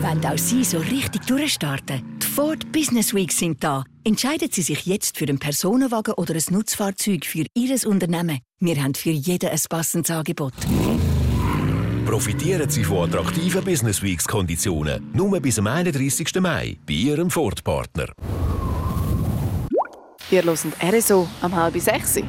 Wenn 0.00 0.24
auch 0.24 0.38
Sie 0.38 0.62
so 0.62 0.78
richtig 0.78 1.26
durchstarten? 1.26 2.18
Die 2.22 2.26
Ford 2.26 2.70
Business 2.70 3.12
Weeks 3.12 3.38
sind 3.38 3.62
da. 3.64 3.82
Entscheiden 4.04 4.48
Sie 4.50 4.62
sich 4.62 4.86
jetzt 4.86 5.18
für 5.18 5.26
einen 5.26 5.40
Personenwagen 5.40 6.14
oder 6.14 6.34
ein 6.34 6.42
Nutzfahrzeug 6.50 7.24
für 7.24 7.44
Ihr 7.54 7.76
Unternehmen. 7.84 8.38
Wir 8.60 8.80
haben 8.82 8.94
für 8.94 9.10
jeden 9.10 9.50
ein 9.50 9.60
passendes 9.68 10.10
Angebot. 10.10 10.54
Profitieren 12.06 12.70
Sie 12.70 12.84
von 12.84 13.08
attraktiven 13.08 13.64
Business 13.64 14.00
Weeks 14.00 14.26
Konditionen. 14.26 15.10
Nur 15.12 15.40
bis 15.40 15.56
zum 15.56 15.66
31. 15.66 16.32
Mai 16.40 16.76
bei 16.86 16.94
Ihrem 16.94 17.28
Ford-Partner. 17.28 18.06
Wir 20.30 20.42
hören 20.44 20.72
RSO 20.80 21.28
am 21.40 21.56
halb 21.56 21.76
sechs. 21.80 22.20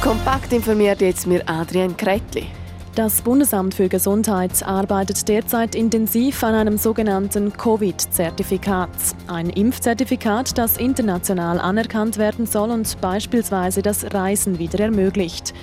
Kompakt 0.00 0.52
informiert 0.52 1.00
jetzt 1.02 1.26
mir 1.26 1.42
Adrian 1.46 1.96
Kretli. 1.96 2.46
Das 2.94 3.22
Bundesamt 3.22 3.72
für 3.72 3.88
Gesundheit 3.88 4.62
arbeitet 4.62 5.26
derzeit 5.26 5.74
intensiv 5.74 6.44
an 6.44 6.54
einem 6.54 6.76
sogenannten 6.76 7.50
Covid-Zertifikat. 7.50 8.90
Ein 9.28 9.48
Impfzertifikat, 9.48 10.58
das 10.58 10.76
international 10.76 11.58
anerkannt 11.58 12.18
werden 12.18 12.44
soll 12.44 12.70
und 12.70 13.00
beispielsweise 13.00 13.80
das 13.80 14.12
Reisen 14.12 14.58
wieder 14.58 14.80
ermöglicht. 14.80 15.54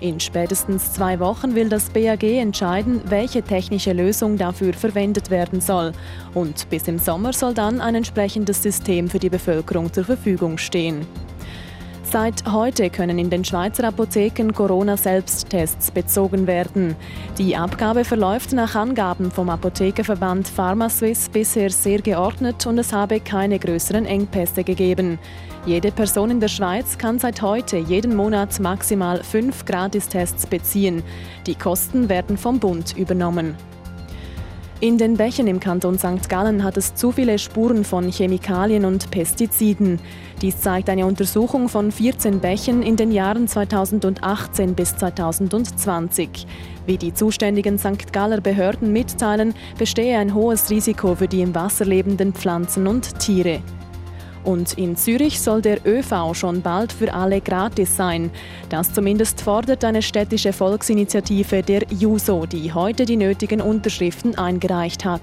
In 0.00 0.18
spätestens 0.18 0.94
zwei 0.94 1.20
Wochen 1.20 1.54
will 1.54 1.68
das 1.68 1.90
BAG 1.90 2.22
entscheiden, 2.22 3.02
welche 3.04 3.42
technische 3.42 3.92
Lösung 3.92 4.38
dafür 4.38 4.72
verwendet 4.72 5.28
werden 5.28 5.60
soll. 5.60 5.92
Und 6.32 6.70
bis 6.70 6.88
im 6.88 6.98
Sommer 6.98 7.34
soll 7.34 7.52
dann 7.52 7.82
ein 7.82 7.96
entsprechendes 7.96 8.62
System 8.62 9.10
für 9.10 9.18
die 9.18 9.28
Bevölkerung 9.28 9.92
zur 9.92 10.04
Verfügung 10.04 10.56
stehen. 10.56 11.06
Seit 12.10 12.50
heute 12.50 12.88
können 12.88 13.18
in 13.18 13.28
den 13.28 13.44
Schweizer 13.44 13.84
Apotheken 13.84 14.50
Corona-Selbsttests 14.54 15.90
bezogen 15.90 16.46
werden. 16.46 16.96
Die 17.36 17.54
Abgabe 17.54 18.02
verläuft 18.02 18.54
nach 18.54 18.74
Angaben 18.74 19.30
vom 19.30 19.50
Apothekerverband 19.50 20.48
PharmaSwiss 20.48 21.28
bisher 21.28 21.68
sehr 21.68 22.00
geordnet 22.00 22.64
und 22.64 22.78
es 22.78 22.94
habe 22.94 23.20
keine 23.20 23.58
größeren 23.58 24.06
Engpässe 24.06 24.64
gegeben. 24.64 25.18
Jede 25.66 25.92
Person 25.92 26.30
in 26.30 26.40
der 26.40 26.48
Schweiz 26.48 26.96
kann 26.96 27.18
seit 27.18 27.42
heute 27.42 27.76
jeden 27.76 28.16
Monat 28.16 28.58
maximal 28.58 29.22
fünf 29.22 29.66
Gratistests 29.66 30.46
beziehen. 30.46 31.02
Die 31.46 31.56
Kosten 31.56 32.08
werden 32.08 32.38
vom 32.38 32.58
Bund 32.58 32.96
übernommen. 32.96 33.54
In 34.80 34.96
den 34.96 35.16
Bächen 35.16 35.48
im 35.48 35.58
Kanton 35.58 35.98
St. 35.98 36.28
Gallen 36.28 36.62
hat 36.62 36.76
es 36.76 36.94
zu 36.94 37.10
viele 37.10 37.40
Spuren 37.40 37.82
von 37.82 38.12
Chemikalien 38.12 38.84
und 38.84 39.10
Pestiziden. 39.10 39.98
Dies 40.40 40.60
zeigt 40.60 40.88
eine 40.88 41.04
Untersuchung 41.04 41.68
von 41.68 41.90
14 41.90 42.38
Bächen 42.38 42.84
in 42.84 42.94
den 42.94 43.10
Jahren 43.10 43.48
2018 43.48 44.76
bis 44.76 44.96
2020. 44.96 46.46
Wie 46.86 46.96
die 46.96 47.12
zuständigen 47.12 47.76
St. 47.76 48.12
Galler 48.12 48.40
Behörden 48.40 48.92
mitteilen, 48.92 49.52
bestehe 49.78 50.16
ein 50.16 50.32
hohes 50.32 50.70
Risiko 50.70 51.16
für 51.16 51.26
die 51.26 51.42
im 51.42 51.56
Wasser 51.56 51.84
lebenden 51.84 52.32
Pflanzen 52.32 52.86
und 52.86 53.18
Tiere. 53.18 53.60
Und 54.44 54.78
in 54.78 54.96
Zürich 54.96 55.40
soll 55.40 55.62
der 55.62 55.86
ÖV 55.86 56.34
schon 56.34 56.62
bald 56.62 56.92
für 56.92 57.12
alle 57.12 57.40
gratis 57.40 57.96
sein. 57.96 58.30
Das 58.68 58.92
zumindest 58.92 59.40
fordert 59.40 59.84
eine 59.84 60.02
städtische 60.02 60.52
Volksinitiative 60.52 61.62
der 61.62 61.82
JUSO, 61.90 62.46
die 62.46 62.72
heute 62.72 63.04
die 63.04 63.16
nötigen 63.16 63.60
Unterschriften 63.60 64.38
eingereicht 64.38 65.04
hat. 65.04 65.20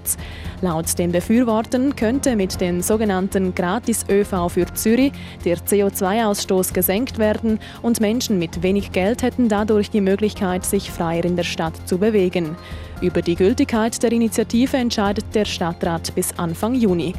Laut 0.62 0.98
den 0.98 1.12
Befürwortern 1.12 1.96
könnte 1.96 2.36
mit 2.36 2.60
den 2.62 2.82
sogenannten 2.82 3.56
Gratis-ÖV 3.56 4.50
für 4.50 4.66
Zürich 4.74 5.14
der 5.44 5.58
CO2-Ausstoß 5.58 6.74
gesenkt 6.74 7.18
werden 7.18 7.60
und 7.82 8.00
Menschen 8.00 8.40
mit 8.40 8.64
wenig 8.64 8.92
Geld 8.92 9.24
hätten 9.24 9.50
dadurch 9.50 9.90
die 9.90 10.02
Möglichkeit, 10.02 10.66
sich 10.66 10.92
freier 10.92 11.26
in 11.26 11.36
der 11.36 11.44
Stadt 11.44 11.76
zu 11.88 11.98
bewegen. 11.98 12.56
Über 13.02 13.22
die 13.22 13.36
Gültigkeit 13.36 14.02
der 14.02 14.12
Initiative 14.12 14.78
entscheidet 14.78 15.26
der 15.34 15.46
Stadtrat 15.46 16.16
bis 16.16 16.38
Anfang 16.38 16.76
Juni. 16.76 17.14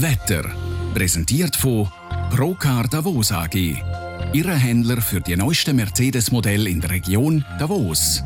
Wetter. 0.00 0.44
Präsentiert 0.94 1.56
von 1.56 1.88
Procar 2.30 2.86
Davos 2.88 3.32
AG. 3.32 3.54
Ihre 4.32 4.54
Händler 4.54 5.00
für 5.00 5.20
die 5.20 5.36
neuesten 5.36 5.76
Mercedes-Modelle 5.76 6.68
in 6.68 6.80
der 6.80 6.90
Region 6.90 7.44
Davos. 7.58 8.22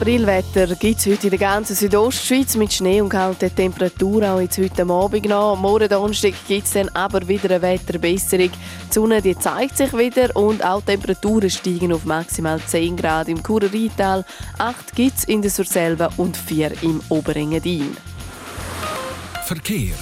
Aprilwetter 0.00 0.74
gibt 0.76 0.98
es 0.98 1.06
heute 1.06 1.24
in 1.24 1.30
der 1.30 1.38
ganzen 1.38 1.76
Südostschweiz 1.76 2.56
mit 2.56 2.72
Schnee 2.72 3.02
und 3.02 3.10
kalten 3.10 3.54
Temperaturen 3.54 4.24
auch 4.24 4.40
jetzt 4.40 4.56
heute 4.56 4.88
Abend 4.88 5.28
noch. 5.28 5.56
Morgen 5.56 5.90
Donnerstag 5.90 6.32
gibt 6.48 6.66
es 6.66 6.72
dann 6.72 6.88
aber 6.90 7.28
wieder 7.28 7.50
eine 7.50 7.60
Wetterbesserung. 7.60 8.48
Die 8.48 8.94
Sonne 8.94 9.20
die 9.20 9.38
zeigt 9.38 9.76
sich 9.76 9.92
wieder 9.92 10.34
und 10.34 10.64
auch 10.64 10.80
Temperaturen 10.80 11.50
steigen 11.50 11.92
auf 11.92 12.06
maximal 12.06 12.58
10 12.62 12.96
Grad 12.96 13.28
im 13.28 13.42
Kurerital, 13.42 14.24
8 14.56 14.94
gibt 14.94 15.18
es 15.18 15.24
in 15.24 15.42
der 15.42 15.50
Surselva 15.50 16.08
und 16.16 16.34
4 16.34 16.82
im 16.82 17.02
Oberengadin. 17.10 17.94
Verkehr. 19.44 19.94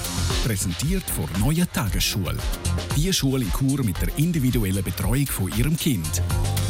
Präsentiert 0.45 1.03
von 1.09 1.27
Neue 1.41 1.69
Tagesschule. 1.69 2.37
Die 2.95 3.11
Schule 3.11 3.43
in 3.43 3.51
Chur 3.51 3.83
mit 3.83 4.01
der 4.01 4.17
individuellen 4.17 4.81
Betreuung 4.81 5.27
von 5.27 5.51
Ihrem 5.57 5.75
Kind. 5.75 6.21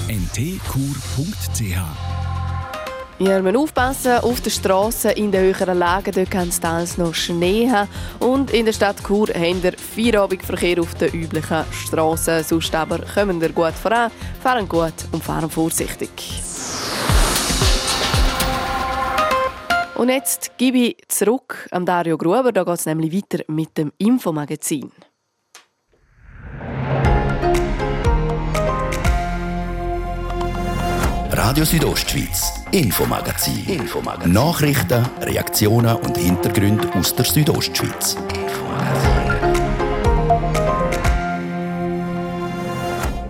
ntkur.ch 0.08 2.19
Wir 3.22 3.60
aufpassen 3.60 4.20
auf 4.20 4.40
der 4.40 4.50
Straße 4.50 5.12
in 5.12 5.30
den 5.30 5.42
höheren 5.42 5.78
Lagen, 5.78 6.30
kann 6.30 6.48
es 6.48 6.58
teils 6.62 6.98
noch 6.98 7.14
Schnee 7.14 7.70
haben. 7.70 7.90
Und 8.22 8.52
in 8.52 8.66
der 8.66 8.72
Stadt 8.72 9.04
Chur 9.06 9.28
haben 9.28 9.62
wir 9.62 9.74
Feierabendverkehr 9.74 10.80
auf 10.80 10.96
den 10.96 11.12
üblichen 11.12 11.66
Straßen. 11.70 12.46
Sonst 12.46 12.74
aber 12.74 13.00
kommen 13.00 13.42
wir 13.42 13.50
gut 13.50 13.74
voran, 13.74 14.10
fahren 14.42 14.70
gut 14.70 14.94
und 15.12 15.22
fahren 15.22 15.50
vorsichtig. 15.50 16.10
Und 19.96 20.08
jetzt 20.08 20.58
gebe 20.58 20.78
ich 20.78 20.98
zurück 21.10 21.68
an 21.72 21.86
Dario 21.86 22.18
Gruber. 22.18 22.54
Da 22.54 22.64
geht 22.64 22.76
es 22.76 22.86
nämlich 22.86 23.14
weiter 23.14 23.44
mit 23.50 23.78
dem 23.78 23.92
Infomagazin. 23.98 24.94
Radio 31.42 31.64
Südostschweiz, 31.64 32.66
Infomagazin. 32.72 33.66
Infomagazin. 33.66 34.34
Nachrichten, 34.34 35.06
Reaktionen 35.22 35.96
und 35.96 36.18
Hintergründe 36.18 36.94
aus 36.96 37.16
der 37.16 37.24
Südostschweiz. 37.24 38.18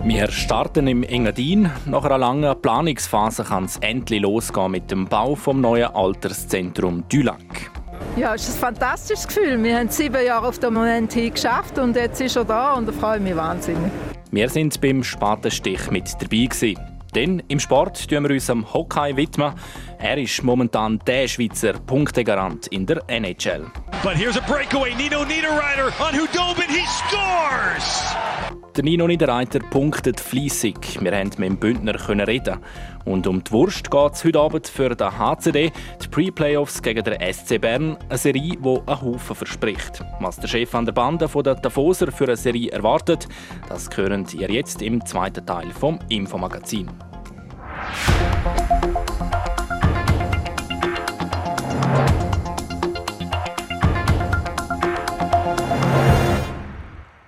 Wir 0.02 0.28
starten 0.32 0.88
im 0.88 1.04
Engadin. 1.04 1.70
Nach 1.86 2.04
einer 2.04 2.18
langen 2.18 2.60
Planungsphase 2.60 3.44
kann 3.44 3.66
es 3.66 3.76
endlich 3.76 4.22
losgehen 4.22 4.72
mit 4.72 4.90
dem 4.90 5.06
Bau 5.06 5.36
vom 5.36 5.60
neuen 5.60 5.94
Alterszentrum 5.94 7.04
Dülac. 7.08 7.70
Ja, 8.16 8.34
es 8.34 8.48
ist 8.48 8.56
ein 8.56 8.74
fantastisches 8.74 9.28
Gefühl. 9.28 9.62
Wir 9.62 9.78
haben 9.78 9.88
sieben 9.88 10.26
Jahre 10.26 10.48
auf 10.48 10.58
den 10.58 10.74
Moment 10.74 11.12
hin 11.12 11.32
geschafft 11.32 11.78
und 11.78 11.94
jetzt 11.94 12.20
ist 12.20 12.34
er 12.34 12.44
da 12.44 12.72
und 12.72 12.88
da 12.88 12.92
freue 12.92 13.18
ich 13.18 13.22
mich 13.22 13.36
wahnsinnig. 13.36 13.92
Wir 14.32 14.48
sind 14.48 14.80
beim 14.80 15.04
Spatenstich 15.04 15.92
mit 15.92 16.12
dabei 16.14 16.46
gewesen. 16.46 16.89
Denn 17.14 17.42
im 17.48 17.60
Sport 17.60 18.10
widmen 18.10 18.22
wir 18.24 18.30
uns 18.30 18.48
am 18.50 18.72
Hockey 18.72 19.16
widmen. 19.16 19.52
Er 19.98 20.18
ist 20.18 20.42
momentan 20.42 20.98
der 21.06 21.28
Schweizer 21.28 21.72
Punktegarant 21.72 22.66
in 22.68 22.86
der 22.86 23.02
NHL. 23.08 23.66
But 24.02 24.16
here's 24.16 24.36
a 24.36 24.40
breakaway. 24.46 24.94
Nino 24.94 25.24
Niederreiter 25.24 25.92
on 26.00 26.14
Hudobin. 26.14 26.68
He 26.68 26.86
scores! 26.86 28.49
Der 28.76 28.84
Nino 28.84 29.08
Niederreiter 29.08 29.58
punktet 29.58 30.20
fließig. 30.20 30.98
Wir 31.00 31.10
konnten 31.10 31.40
mit 31.40 31.50
dem 31.50 31.56
Bündner 31.58 32.28
reden. 32.28 32.58
Und 33.04 33.26
um 33.26 33.42
die 33.42 33.50
Wurst 33.50 33.90
geht 33.90 34.12
es 34.12 34.24
heute 34.24 34.38
Abend 34.38 34.68
für 34.68 34.94
den 34.94 35.18
HCD, 35.18 35.72
die 36.00 36.08
Pre-Playoffs 36.08 36.80
gegen 36.80 37.02
den 37.02 37.18
SC 37.32 37.60
Bern, 37.60 37.96
eine 38.08 38.18
Serie, 38.18 38.56
die 38.56 38.68
einen 38.68 39.02
Haufen 39.02 39.34
verspricht. 39.34 40.04
Was 40.20 40.36
der 40.36 40.46
Chef 40.46 40.72
an 40.74 40.84
der 40.84 40.92
Bande 40.92 41.28
von 41.28 41.42
der 41.42 41.56
Davoser 41.56 42.12
für 42.12 42.24
eine 42.24 42.36
Serie 42.36 42.70
erwartet, 42.70 43.26
das 43.68 43.88
hören 43.96 44.24
ihr 44.34 44.50
jetzt 44.50 44.82
im 44.82 45.04
zweiten 45.04 45.44
Teil 45.44 45.70
vom 45.72 45.98
Infomagazin. 46.08 46.88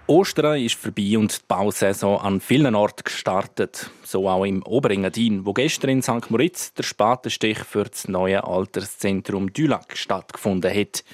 Ostern 0.08 0.60
ist 0.60 0.74
vorbei 0.74 1.16
und 1.16 1.32
die 1.32 1.44
Bausaison 1.46 2.20
an 2.20 2.40
vielen 2.40 2.74
Orten 2.74 3.04
gestartet. 3.04 3.90
So 4.02 4.28
auch 4.28 4.44
im 4.44 4.62
Oberengadin, 4.64 5.46
wo 5.46 5.52
gestern 5.52 5.90
in 5.90 6.02
St. 6.02 6.28
Moritz 6.28 6.74
der 6.74 6.82
Spatenstich 6.82 7.58
für 7.58 7.84
das 7.84 8.08
neue 8.08 8.42
Alterszentrum 8.42 9.52
Dülac 9.52 9.96
stattgefunden 9.96 10.74
hat. 10.74 11.04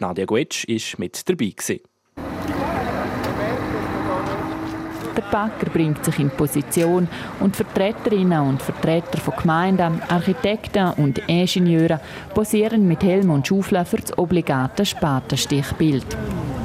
Nadia 0.00 0.24
Guetsch 0.24 0.66
war 0.66 1.00
mit 1.00 1.28
dabei. 1.28 1.50
Gewesen. 1.50 1.80
Der 5.20 5.26
Backer 5.30 5.68
bringt 5.70 6.02
sich 6.02 6.18
in 6.18 6.30
Position 6.30 7.06
und 7.40 7.54
Vertreterinnen 7.54 8.40
und 8.40 8.62
Vertreter 8.62 9.18
von 9.18 9.34
Gemeinden, 9.36 10.00
Architekten 10.08 10.92
und 10.96 11.18
Ingenieure 11.28 12.00
posieren 12.32 12.88
mit 12.88 13.02
Helm 13.02 13.30
und 13.30 13.46
Schaufel 13.46 13.84
für 13.84 13.98
das 13.98 14.16
obligate 14.16 14.86
Spatenstichbild. 14.86 16.06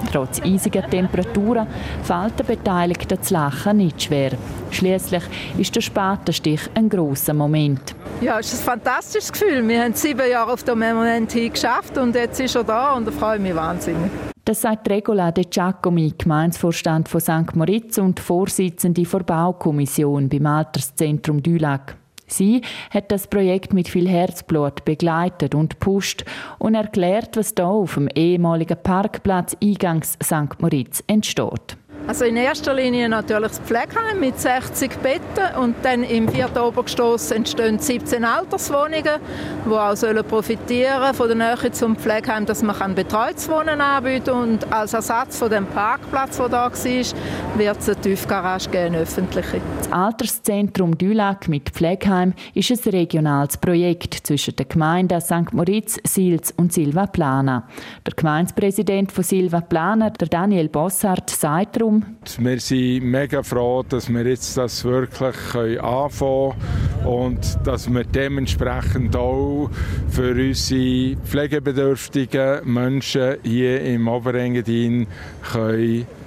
Trotz 0.09 0.41
eisiger 0.41 0.89
Temperaturen 0.89 1.67
fällt 2.03 2.39
den 2.39 2.45
Beteiligten 2.45 3.17
das 3.19 3.29
Lachen 3.29 3.75
nicht 3.77 4.03
schwer. 4.03 4.31
Schließlich 4.71 5.23
ist 5.57 5.75
der 5.75 5.81
Spatenstich 5.81 6.61
ein 6.75 6.87
grosser 6.87 7.33
Moment. 7.33 7.93
Ja, 8.21 8.39
es 8.39 8.53
ist 8.53 8.61
ein 8.61 8.79
fantastisches 8.79 9.33
Gefühl. 9.33 9.67
Wir 9.67 9.83
haben 9.83 9.93
sieben 9.93 10.29
Jahre 10.29 10.53
auf 10.53 10.63
den 10.63 10.79
Moment 10.79 11.29
hin 11.33 11.51
geschafft 11.51 11.97
und 11.97 12.15
jetzt 12.15 12.39
ist 12.39 12.55
er 12.55 12.63
da 12.63 12.93
und 12.93 13.05
da 13.05 13.11
freue 13.11 13.35
ich 13.35 13.41
mich 13.41 13.55
wahnsinnig. 13.55 14.11
Das 14.45 14.61
sagt 14.61 14.87
Regola 14.91 15.31
De 15.31 15.43
Giacomi, 15.43 16.13
Gemeinsvorstand 16.15 17.09
von 17.09 17.19
St. 17.19 17.55
Moritz 17.55 17.97
und 17.97 18.19
Vorsitzende 18.19 19.01
der 19.01 19.19
Baukommission 19.21 20.29
beim 20.29 20.45
Alterszentrum 20.45 21.41
Dülac. 21.41 21.97
Sie 22.27 22.61
hat 22.91 23.11
das 23.11 23.25
Projekt 23.25 23.73
mit 23.73 23.87
viel 23.87 24.07
Herzblut 24.07 24.85
begleitet 24.85 25.55
und 25.55 25.79
pusht 25.79 26.25
und 26.59 26.75
erklärt, 26.75 27.37
was 27.37 27.55
da 27.55 27.65
auf 27.65 27.95
dem 27.95 28.07
ehemaligen 28.07 28.77
Parkplatz 28.83 29.57
Eingangs 29.63 30.15
St. 30.23 30.59
Moritz 30.61 31.03
entsteht. 31.07 31.75
Also 32.07 32.25
in 32.25 32.37
erster 32.37 32.73
Linie 32.75 33.09
natürlich 33.09 33.49
das 33.49 33.59
Pflegeheim 33.59 34.19
mit 34.19 34.39
60 34.39 34.91
Betten 34.97 35.59
und 35.59 35.75
dann 35.81 36.03
im 36.03 36.29
vierten 36.29 36.59
Obergeschoss 36.59 37.31
entstehen 37.31 37.79
17 37.79 38.23
Alterswohnungen, 38.23 39.19
die 39.65 39.69
auch 39.71 39.95
sollen 39.95 40.23
profitieren 40.23 41.15
von 41.15 41.27
der 41.27 41.35
Nähe 41.35 41.71
zum 41.71 41.95
Pflegeheim, 41.95 42.45
dass 42.45 42.61
man 42.61 42.93
betreutes 42.93 43.49
Wohnen 43.49 43.81
anbieten. 43.81 44.29
Und 44.29 44.71
als 44.71 44.93
Ersatz 44.93 45.39
von 45.39 45.49
dem 45.49 45.65
Parkplatz, 45.65 46.37
der 46.37 46.49
da 46.49 46.65
war, 46.65 46.71
wird 46.71 47.79
es 47.79 47.89
eine 47.89 48.01
Tiefgarage 48.01 48.69
geben, 48.69 48.85
eine 48.85 48.99
öffentliche. 48.99 49.59
Das 49.79 49.91
Alterszentrum 49.91 50.95
Dülac 50.95 51.47
mit 51.47 51.71
Pflegeheim 51.71 52.33
ist 52.53 52.69
ein 52.69 52.91
regionales 52.91 53.57
Projekt 53.57 54.27
zwischen 54.27 54.55
den 54.55 54.69
Gemeinden 54.69 55.19
St. 55.21 55.53
Moritz, 55.53 55.97
Sils 56.05 56.53
und 56.55 56.71
Silva 56.71 57.07
Plana. 57.07 57.67
Der 58.05 58.13
Gemeindepräsident 58.13 59.11
von 59.11 59.23
Silva 59.23 59.61
Plana, 59.61 60.11
der 60.11 60.27
Daniel 60.27 60.69
Bossart, 60.69 61.31
sagt 61.31 61.77
darum, 61.77 61.94
wir 62.39 62.59
sind 62.59 63.03
mega 63.03 63.43
froh, 63.43 63.83
dass 63.87 64.09
wir 64.09 64.25
jetzt 64.25 64.57
das 64.57 64.83
wirklich 64.83 65.81
anfangen 65.81 66.53
können 66.53 67.05
und 67.05 67.57
dass 67.63 67.91
wir 67.91 68.03
dementsprechend 68.03 69.15
auch 69.15 69.69
für 70.09 70.31
unsere 70.31 71.15
pflegebedürftigen 71.17 72.61
Menschen 72.71 73.35
hier 73.43 73.81
im 73.81 74.07
Oberengadin 74.07 75.07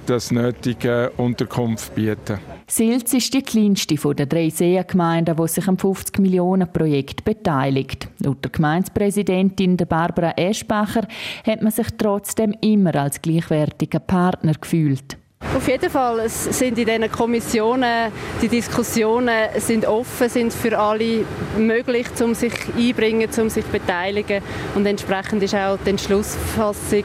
das 0.05 0.31
nötige 0.31 1.11
Unterkunft 1.17 1.93
bieten 1.93 2.39
Silz 2.71 3.13
ist 3.13 3.33
die 3.33 3.41
kleinste 3.41 3.95
der 3.95 4.27
drei 4.27 4.49
Seengemeinden, 4.49 5.35
die 5.35 5.47
sich 5.47 5.67
am 5.67 5.75
50-Millionen-Projekt 5.75 7.23
beteiligt. 7.23 8.07
Laut 8.19 8.43
der 8.43 8.51
Gemeindepräsidentin 8.51 9.75
Barbara 9.75 10.33
Eschbacher 10.37 11.07
hat 11.47 11.63
man 11.63 11.71
sich 11.71 11.87
trotzdem 11.97 12.53
immer 12.61 12.93
als 12.95 13.23
gleichwertiger 13.23 13.99
Partner 13.99 14.53
gefühlt. 14.53 15.17
Auf 15.59 15.67
jeden 15.67 15.89
Fall 15.89 16.29
sind 16.29 16.77
in 16.77 16.85
diesen 16.85 17.11
Kommissionen 17.11 18.13
die 18.41 18.47
Diskussionen 18.47 19.49
sind 19.57 19.85
offen, 19.85 20.29
sind 20.29 20.53
für 20.53 20.79
alle 20.79 21.25
möglich, 21.57 22.07
um 22.23 22.33
sich 22.33 22.53
einbringen, 22.77 23.27
um 23.37 23.49
sich 23.49 23.65
beteiligen 23.65 24.41
und 24.75 24.85
entsprechend 24.85 25.43
ist 25.43 25.53
auch 25.55 25.77
die 25.85 25.89
Entschlussfassung 25.89 27.03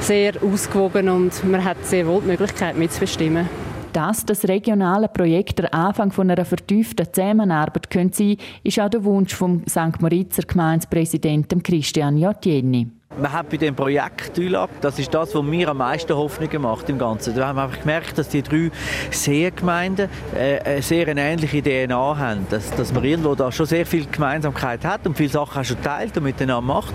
sehr 0.00 0.34
ausgewogen 0.40 1.08
und 1.08 1.44
man 1.44 1.64
hat 1.64 1.84
sehr 1.84 2.06
wohl 2.06 2.20
die 2.20 2.28
Möglichkeit 2.28 2.76
mitzubestimmen. 2.76 3.48
Dass 3.92 4.24
das 4.24 4.46
regionale 4.46 5.08
Projekt 5.08 5.58
der 5.58 5.74
Anfang 5.74 6.12
von 6.12 6.30
einer 6.30 6.44
vertieften 6.44 7.12
Zusammenarbeit 7.12 7.90
könnte 7.90 8.18
sein, 8.18 8.36
ist 8.62 8.78
auch 8.78 8.88
der 8.88 9.02
Wunsch 9.02 9.34
vom 9.34 9.64
St. 9.68 10.00
Moritzer 10.00 10.42
Gemeindepräsidenten 10.42 11.60
Christian 11.60 12.16
Jottieni. 12.16 12.99
Man 13.18 13.32
hat 13.32 13.50
bei 13.50 13.56
dem 13.56 13.74
Projekt 13.74 14.38
ULAB, 14.38 14.70
das 14.80 14.96
ist 15.00 15.12
das, 15.12 15.34
was 15.34 15.42
mir 15.42 15.68
am 15.68 15.78
meisten 15.78 16.14
Hoffnung 16.14 16.48
macht 16.62 16.88
im 16.88 16.96
Ganzen. 16.96 17.34
Da 17.34 17.48
haben 17.48 17.56
wir 17.56 17.64
einfach 17.64 17.80
gemerkt, 17.80 18.16
dass 18.16 18.28
die 18.28 18.40
drei 18.40 18.70
Seegemeinden 19.10 20.08
äh, 20.32 20.80
sehr 20.80 21.08
eine 21.08 21.20
ähnliche 21.20 21.60
DNA 21.60 22.16
haben. 22.16 22.46
Dass, 22.50 22.70
dass 22.70 22.92
man 22.92 23.02
irgendwo 23.02 23.34
da 23.34 23.50
schon 23.50 23.66
sehr 23.66 23.84
viel 23.84 24.06
Gemeinsamkeit 24.06 24.84
hat 24.84 25.08
und 25.08 25.16
viele 25.16 25.28
Sachen 25.28 25.60
auch 25.60 25.64
schon 25.64 25.82
teilt 25.82 26.16
und 26.18 26.22
miteinander 26.22 26.60
macht. 26.60 26.94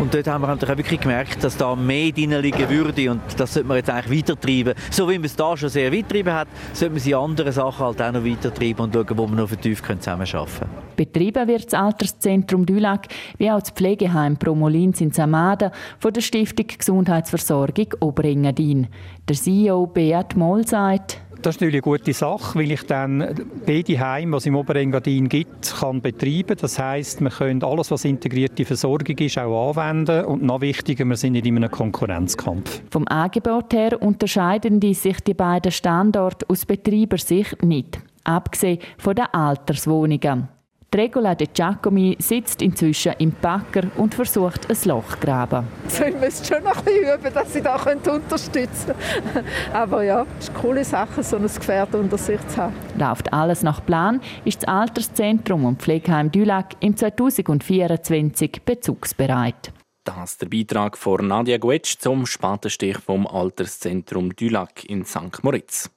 Und 0.00 0.12
dort 0.12 0.26
haben 0.26 0.42
wir 0.42 0.52
auch 0.52 0.76
wirklich 0.76 0.98
gemerkt, 0.98 1.44
dass 1.44 1.56
da 1.56 1.76
mehr 1.76 2.10
drin 2.10 2.32
liegen 2.40 2.68
würde 2.68 3.12
und 3.12 3.20
das 3.36 3.54
sollte 3.54 3.68
man 3.68 3.76
jetzt 3.76 3.88
eigentlich 3.88 4.18
weitertreiben. 4.18 4.74
So 4.90 5.08
wie 5.08 5.14
man 5.14 5.26
es 5.26 5.36
da 5.36 5.56
schon 5.56 5.68
sehr 5.68 5.92
weit 5.92 6.08
getrieben 6.08 6.32
hat, 6.32 6.48
sollte 6.72 6.94
man 6.94 7.00
sie 7.00 7.14
andere 7.14 7.52
Sachen 7.52 7.86
halt 7.86 8.02
auch 8.02 8.12
noch 8.12 8.24
weitertreiben 8.24 8.86
und 8.86 8.94
schauen, 8.94 9.16
wo 9.16 9.28
wir 9.28 9.36
noch 9.36 9.48
vertieft 9.48 9.84
zusammenarbeiten 9.86 10.58
können. 10.58 10.70
Betrieben 10.96 11.46
wird 11.46 11.72
das 11.72 11.74
Alterszentrum 11.74 12.66
Dülag 12.66 13.06
wie 13.38 13.50
auch 13.50 13.60
das 13.60 13.70
Pflegeheim 13.70 14.36
Promolins 14.36 15.00
in 15.00 15.12
Samaden 15.52 15.70
von 15.98 16.12
der 16.12 16.20
Stiftung 16.20 16.66
Gesundheitsversorgung 16.78 17.88
Oberengadin. 18.00 18.88
Der 19.28 19.36
CEO 19.36 19.86
Beat 19.86 20.36
Moll 20.36 20.66
sagt, 20.66 21.18
das 21.42 21.56
ist 21.56 21.60
natürlich 21.60 21.82
eine 21.84 21.98
gute 21.98 22.12
Sache, 22.12 22.56
weil 22.56 22.70
ich 22.70 22.84
dann 22.84 23.34
beide 23.66 23.98
Heime, 23.98 24.36
was 24.36 24.44
es 24.44 24.46
im 24.46 24.54
Oberengadin 24.54 25.28
gibt, 25.28 25.74
kann 25.80 26.00
betreiben. 26.00 26.56
Das 26.56 26.78
heißt, 26.78 27.20
wir 27.20 27.30
können 27.30 27.64
alles, 27.64 27.90
was 27.90 28.04
integrierte 28.04 28.64
Versorgung 28.64 29.18
ist, 29.18 29.38
auch 29.38 29.70
anwenden. 29.76 30.24
Und 30.24 30.44
noch 30.44 30.60
wichtiger, 30.60 31.04
wir 31.04 31.16
sind 31.16 31.32
nicht 31.32 31.46
in 31.46 31.56
einem 31.56 31.68
Konkurrenzkampf. 31.68 32.82
Vom 32.92 33.08
Angebot 33.08 33.72
her 33.72 34.00
unterscheiden 34.00 34.78
die 34.78 34.94
sich 34.94 35.18
die 35.18 35.34
beiden 35.34 35.72
Standorte 35.72 36.46
aus 36.48 36.64
Betreibersicht 36.64 37.60
nicht, 37.64 37.98
abgesehen 38.22 38.78
von 38.98 39.16
den 39.16 39.26
Alterswohnungen. 39.32 40.46
Regola 40.94 41.34
De 41.34 41.48
Giacomi 41.52 42.16
sitzt 42.18 42.60
inzwischen 42.60 43.14
im 43.18 43.32
Backer 43.32 43.84
und 43.96 44.14
versucht, 44.14 44.70
ein 44.70 44.76
Loch 44.84 45.08
zu 45.12 45.18
graben. 45.18 45.66
So, 45.88 46.04
ich 46.04 46.14
müsste 46.18 46.54
schon 46.54 46.64
noch 46.64 46.76
ein 46.76 46.84
bisschen 46.84 47.18
üben, 47.18 47.34
dass 47.34 47.52
sie 47.52 47.62
da 47.62 47.76
unterstützen 47.76 48.94
können. 49.32 49.46
Aber 49.72 50.04
ja, 50.04 50.26
es 50.38 50.48
ist 50.48 50.50
eine 50.50 50.58
coole 50.60 50.84
Sache, 50.84 51.22
so 51.22 51.36
ein 51.36 51.42
Gefährt 51.42 51.94
unter 51.94 52.18
sich 52.18 52.46
zu 52.48 52.56
haben. 52.58 52.74
Läuft 52.98 53.32
alles 53.32 53.62
nach 53.62 53.84
Plan, 53.84 54.20
ist 54.44 54.62
das 54.62 54.68
Alterszentrum 54.68 55.64
und 55.64 55.80
Pflegeheim 55.80 56.30
Dülag 56.30 56.76
im 56.80 56.96
2024 56.96 58.62
bezugsbereit. 58.64 59.72
Das 60.04 60.32
ist 60.32 60.42
der 60.42 60.48
Beitrag 60.48 60.98
von 60.98 61.26
Nadia 61.26 61.58
Guetsch 61.58 61.96
zum 61.98 62.26
Spatenstich 62.26 62.98
vom 62.98 63.26
Alterszentrum 63.26 64.34
Dülag 64.34 64.84
in 64.88 65.04
St. 65.04 65.42
Moritz. 65.42 65.90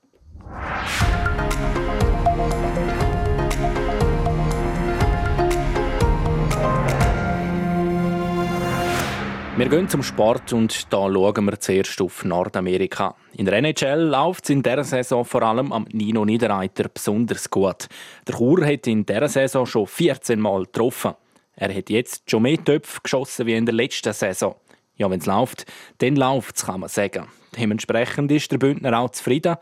Wir 9.57 9.69
gehen 9.69 9.87
zum 9.87 10.03
Sport 10.03 10.51
und 10.51 10.91
da 10.91 11.09
schauen 11.09 11.45
wir 11.45 11.57
zuerst 11.57 12.01
auf 12.01 12.25
Nordamerika. 12.25 13.15
In 13.37 13.45
der 13.45 13.53
NHL 13.53 14.01
läuft 14.01 14.43
es 14.43 14.49
in 14.49 14.61
dieser 14.61 14.83
Saison 14.83 15.23
vor 15.23 15.43
allem 15.43 15.71
am 15.71 15.87
Nino 15.93 16.25
Niederreiter 16.25 16.89
besonders 16.89 17.49
gut. 17.49 17.87
Der 18.27 18.35
Chur 18.35 18.65
hat 18.65 18.85
in 18.85 19.05
dieser 19.05 19.29
Saison 19.29 19.65
schon 19.65 19.87
14 19.87 20.41
Mal 20.41 20.65
getroffen. 20.65 21.13
Er 21.55 21.73
hat 21.73 21.89
jetzt 21.89 22.29
schon 22.29 22.41
mehr 22.41 22.61
Töpfe 22.61 22.99
geschossen 23.01 23.45
wie 23.45 23.53
in 23.55 23.65
der 23.65 23.75
letzten 23.75 24.11
Saison. 24.11 24.55
Ja, 24.97 25.09
wenn 25.09 25.21
es 25.21 25.25
läuft, 25.25 25.65
dann 25.99 26.17
läuft 26.17 26.57
es, 26.57 26.65
kann 26.65 26.81
man 26.81 26.89
sagen. 26.89 27.27
Dementsprechend 27.57 28.33
ist 28.33 28.51
der 28.51 28.57
Bündner 28.57 28.99
auch 28.99 29.11
zufrieden. 29.11 29.55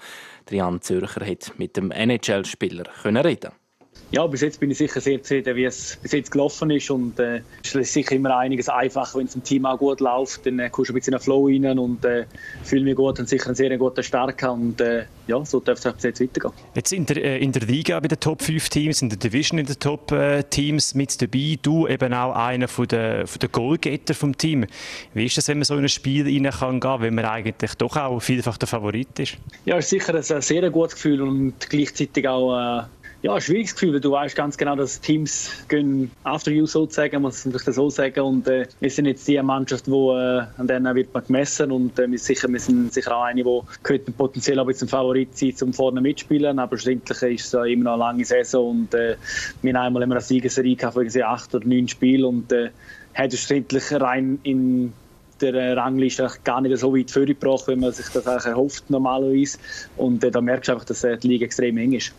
Der 0.49 0.57
Jan 0.57 0.81
Zürcher 0.81 1.23
hat 1.23 1.53
mit 1.59 1.77
dem 1.77 1.91
NHL-Spieler 1.91 2.85
reden 3.05 3.51
ja, 4.13 4.27
bis 4.27 4.41
jetzt 4.41 4.59
bin 4.59 4.69
ich 4.69 4.77
sicher 4.77 5.01
sehr 5.01 5.21
zufrieden, 5.23 5.55
wie 5.55 5.65
es 5.65 5.97
bis 5.99 6.11
jetzt 6.11 6.29
gelaufen 6.29 6.69
ist. 6.69 6.91
Und 6.91 7.19
äh, 7.19 7.41
es 7.63 7.73
ist 7.73 7.93
sicher 7.93 8.13
immer 8.13 8.37
einiges 8.37 8.69
einfacher, 8.69 9.17
wenn 9.17 9.25
es 9.25 9.33
im 9.33 9.43
Team 9.43 9.65
auch 9.65 9.79
gut 9.79 10.01
läuft. 10.01 10.45
Dann 10.45 10.59
äh, 10.59 10.69
kommst 10.69 10.89
du 10.89 10.93
ein 10.93 10.97
bisschen 10.97 11.13
in 11.13 11.17
den 11.17 11.23
Flow 11.23 11.47
rein 11.47 11.79
und 11.79 12.05
äh, 12.05 12.25
fühle 12.63 12.83
mich 12.83 12.95
gut 12.95 13.19
und 13.19 13.27
sicher 13.27 13.47
einen 13.47 13.55
sehr 13.55 13.75
guten 13.75 14.03
Start 14.03 14.43
Und 14.43 14.79
äh, 14.81 15.05
ja, 15.25 15.43
so 15.43 15.59
darf 15.59 15.83
es 15.83 15.93
bis 15.93 16.03
jetzt 16.03 16.21
weitergehen. 16.21 16.53
Jetzt 16.75 16.93
in 16.93 17.07
der, 17.07 17.17
äh, 17.17 17.39
in 17.39 17.53
der 17.53 17.63
Liga 17.63 17.99
bei 17.99 18.07
den 18.07 18.19
Top 18.19 18.43
5 18.43 18.69
Teams, 18.69 19.01
in 19.01 19.09
der 19.09 19.17
Division 19.17 19.57
in 19.57 19.65
den 19.65 19.79
Top 19.79 20.11
äh, 20.11 20.43
Teams 20.43 20.93
mit 20.93 21.19
dabei. 21.19 21.57
Du 21.59 21.87
eben 21.87 22.13
auch 22.13 22.35
einer 22.35 22.67
von 22.67 22.87
der, 22.87 23.25
von 23.25 23.39
der 23.39 23.49
Goalgetter 23.49 24.13
vom 24.13 24.37
Team. 24.37 24.67
Wie 25.15 25.25
ist 25.25 25.37
das, 25.37 25.47
wenn 25.47 25.57
man 25.57 25.65
so 25.65 25.73
in 25.73 25.81
ein 25.81 25.89
Spiel 25.89 26.25
rein 26.25 26.53
kann 26.53 26.79
gehen, 26.79 27.01
wenn 27.01 27.15
man 27.15 27.25
eigentlich 27.25 27.73
doch 27.75 27.97
auch 27.97 28.19
vielfach 28.19 28.59
der 28.59 28.67
Favorit 28.67 29.17
ist? 29.17 29.37
Ja, 29.65 29.77
es 29.77 29.91
ist 29.91 30.05
sicher 30.05 30.13
ein 30.13 30.41
sehr 30.43 30.69
gutes 30.69 30.93
Gefühl 30.93 31.23
und 31.23 31.55
gleichzeitig 31.67 32.27
auch 32.27 32.81
äh, 32.81 32.83
ja, 33.23 33.39
schwieriges 33.39 33.73
Gefühl, 33.73 33.93
weil 33.93 34.01
du 34.01 34.11
weißt 34.11 34.35
ganz 34.35 34.57
genau, 34.57 34.75
dass 34.75 34.99
Teams 34.99 35.49
gehen 35.69 36.11
after 36.25 36.51
you 36.51 36.65
sozusagen, 36.65 37.21
muss 37.21 37.45
man 37.45 37.53
das 37.53 37.63
so 37.63 37.89
sagen. 37.89 38.19
Und 38.19 38.49
äh, 38.49 38.67
wir 38.81 38.89
sind 38.89 39.05
jetzt 39.05 39.25
die 39.29 39.41
Mannschaft, 39.41 39.89
wo, 39.89 40.11
äh, 40.11 40.43
an 40.57 40.67
der 40.67 40.83
wird 40.93 41.13
man 41.13 41.25
gemessen 41.25 41.71
und 41.71 41.97
äh, 41.97 42.11
wir, 42.11 42.19
sicher, 42.19 42.49
wir 42.49 42.59
sind 42.59 42.93
sicher 42.93 43.15
auch 43.15 43.23
eine, 43.23 43.41
die 43.41 43.59
könnte 43.81 44.11
potenziell 44.11 44.59
ein 44.59 44.67
bisschen 44.67 44.89
Favorit 44.89 45.37
sein, 45.37 45.53
um 45.61 45.71
vorne 45.71 46.01
mitspielen. 46.01 46.59
Aber 46.59 46.77
schlussendlich 46.77 47.39
ist 47.39 47.53
es 47.53 47.53
immer 47.53 47.85
noch 47.85 47.93
eine 47.93 47.99
lange 47.99 48.25
Saison 48.25 48.71
und 48.71 48.93
äh, 48.93 49.15
wir 49.61 49.73
haben 49.73 49.95
einmal 49.95 50.03
eine 50.03 50.19
Siegesserie 50.19 50.75
gehabt 50.75 50.95
von 50.95 51.23
acht 51.23 51.55
oder 51.55 51.65
neun 51.65 51.87
Spielen 51.87 52.25
und 52.25 52.51
äh, 52.51 52.71
hat 53.13 53.31
schlussendlich 53.31 53.89
rein 53.93 54.39
in 54.43 54.91
der 55.39 55.53
äh, 55.53 55.71
Rangliste 55.71 56.29
gar 56.43 56.59
nicht 56.59 56.77
so 56.77 56.93
weit 56.93 57.09
vorgebracht, 57.09 57.69
wie 57.69 57.77
man 57.77 57.93
sich 57.93 58.07
das 58.09 58.45
erhofft 58.45 58.89
normalerweise. 58.89 59.59
Und 59.95 60.25
äh, 60.25 60.31
da 60.31 60.41
merkst 60.41 60.67
du 60.67 60.73
einfach, 60.73 60.85
dass 60.85 61.05
äh, 61.05 61.17
die 61.17 61.29
Liga 61.29 61.45
extrem 61.45 61.77
eng 61.77 61.93
ist. 61.93 62.13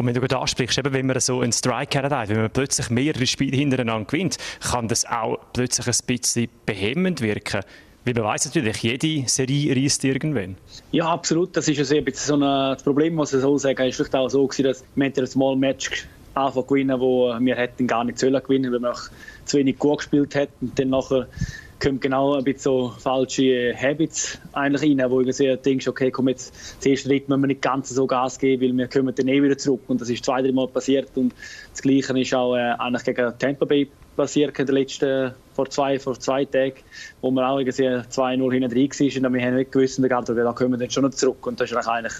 Und 0.00 0.06
wenn 0.06 0.14
du 0.14 0.20
gerade 0.20 0.38
ansprichst, 0.38 0.78
eben, 0.78 0.94
wenn 0.94 1.04
man 1.04 1.20
so 1.20 1.42
einen 1.42 1.52
Strike 1.52 2.02
hat, 2.02 2.30
wenn 2.30 2.40
man 2.40 2.50
plötzlich 2.50 2.88
mehrere 2.88 3.26
Spiele 3.26 3.54
hintereinander 3.54 4.06
gewinnt, 4.06 4.38
kann 4.60 4.88
das 4.88 5.04
auch 5.04 5.36
plötzlich 5.52 5.86
ein 5.86 6.06
bisschen 6.06 6.48
behemmend 6.64 7.20
wirken. 7.20 7.60
Weil 8.06 8.14
man 8.14 8.24
weiß 8.24 8.46
natürlich, 8.46 8.78
jede 8.78 9.28
Serie 9.28 9.76
reist 9.76 10.02
irgendwann. 10.02 10.56
Ja, 10.90 11.10
absolut. 11.10 11.54
Das 11.54 11.68
ist 11.68 11.76
ja 11.76 12.00
bisschen 12.00 12.28
so 12.28 12.34
ein, 12.36 12.40
das 12.40 12.82
Problem, 12.82 13.14
muss 13.14 13.34
ich 13.34 13.42
so 13.42 13.58
sagen, 13.58 13.86
ist 13.86 13.96
vielleicht 13.96 14.14
auch 14.14 14.30
so 14.30 14.46
gewesen, 14.46 14.64
dass 14.64 14.82
wir 14.94 15.12
ein 15.14 15.26
Small 15.26 15.56
Match 15.56 16.06
anfangen 16.32 16.66
gewinnen, 16.66 16.98
wo 16.98 17.34
wir 17.38 17.56
hätten 17.56 17.86
gar 17.86 18.02
nicht 18.02 18.18
sollen 18.18 18.42
gewinnen, 18.42 18.72
weil 18.72 18.80
wir 18.80 18.92
auch 18.92 19.02
zu 19.44 19.58
wenig 19.58 19.78
gut 19.78 19.98
gespielt 19.98 20.34
hätten. 20.34 20.68
Und 20.68 20.78
dann 20.78 20.88
nachher 20.88 21.26
kommt 21.80 22.00
genau 22.02 22.34
ein 22.34 22.44
bisschen 22.44 22.62
so 22.62 22.94
falsche 22.98 23.74
Habits 23.74 24.38
eigentlich 24.52 24.98
rein, 24.98 25.10
wo 25.10 25.22
du 25.22 25.56
denkst, 25.56 25.88
okay, 25.88 26.10
komm 26.10 26.28
jetzt, 26.28 26.82
zuerst 26.82 27.04
Schritt 27.04 27.28
müssen 27.28 27.40
wir 27.40 27.46
nicht 27.48 27.62
ganz 27.62 27.88
so 27.88 28.06
Gas 28.06 28.38
geben, 28.38 28.62
weil 28.62 28.76
wir 28.76 28.88
kommen 28.88 29.14
dann 29.14 29.28
eh 29.28 29.42
wieder 29.42 29.56
zurück. 29.56 29.82
Und 29.88 30.00
das 30.00 30.10
ist 30.10 30.24
zwei, 30.24 30.42
drei 30.42 30.52
Mal 30.52 30.68
passiert. 30.68 31.08
Und 31.14 31.34
das 31.72 31.82
Gleiche 31.82 32.18
ist 32.18 32.34
auch 32.34 32.54
äh, 32.54 32.74
eigentlich 32.78 33.04
gegen 33.04 33.32
Tampa 33.38 33.64
Bay 33.64 33.88
passiert 34.16 34.58
in 34.58 34.66
den 34.66 34.74
letzten, 34.74 35.32
vor 35.54 35.70
zwei, 35.70 35.98
vor 35.98 36.18
zwei 36.18 36.44
Tagen, 36.44 36.74
wo 37.22 37.30
wir 37.30 37.48
auch 37.48 37.58
2-0 37.60 38.52
hinten 38.52 38.70
drin 38.70 38.90
waren 38.90 39.26
und 39.26 39.34
wir 39.34 39.46
haben 39.46 39.56
nicht 39.56 39.72
gewusst, 39.72 39.98
da 40.02 40.52
kommen 40.52 40.72
wir 40.72 40.78
dann 40.78 40.90
schon 40.90 41.04
noch 41.04 41.10
zurück. 41.10 41.46
Und 41.46 41.60
das 41.60 41.70
ist 41.70 41.88
eigentlich 41.88 42.12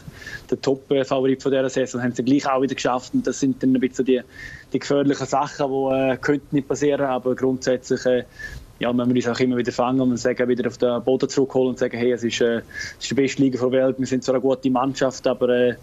der 0.51 0.61
Top-Favorit 0.61 1.43
von 1.43 1.53
dieser 1.53 1.69
Saison, 1.69 2.03
haben 2.03 2.15
sie 2.15 2.23
gleich 2.23 2.49
auch 2.49 2.63
wieder 2.63 2.75
geschafft. 2.75 3.13
Und 3.13 3.27
das 3.27 3.41
sind 3.41 3.63
dann 3.63 3.75
ein 3.75 3.81
bisschen 3.81 4.05
die, 4.07 4.23
die 4.73 4.79
gefährlichen 4.79 5.27
Sachen, 5.27 5.71
die 5.71 5.95
äh, 5.95 6.17
könnten 6.17 6.57
nicht 6.57 6.69
passieren, 6.69 7.07
aber 7.07 7.35
grundsätzlich 7.35 8.05
äh, 8.07 8.25
ja, 8.81 8.93
man 8.93 9.13
muss 9.13 9.29
auch 9.29 9.39
immer 9.39 9.59
wieder 9.59 9.73
fangen 9.73 10.01
und 10.01 10.17
sagen, 10.17 10.49
wieder 10.49 10.67
auf 10.67 10.79
den 10.79 11.05
Boden 11.05 11.29
zurückholen 11.29 11.71
und 11.71 11.79
sagen, 11.79 11.97
hey, 11.99 12.13
es 12.13 12.25
ist, 12.25 12.41
äh, 12.41 12.57
es 12.57 12.65
ist 13.01 13.11
die 13.11 13.15
beste 13.15 13.43
Liga 13.43 13.59
der 13.61 13.73
Welt, 13.73 13.99
wir 13.99 14.07
sind 14.07 14.25
zwar 14.25 14.37
eine 14.37 14.43
gute 14.43 14.71
Mannschaft, 14.71 15.27
aber 15.27 15.51
äh, 15.51 15.77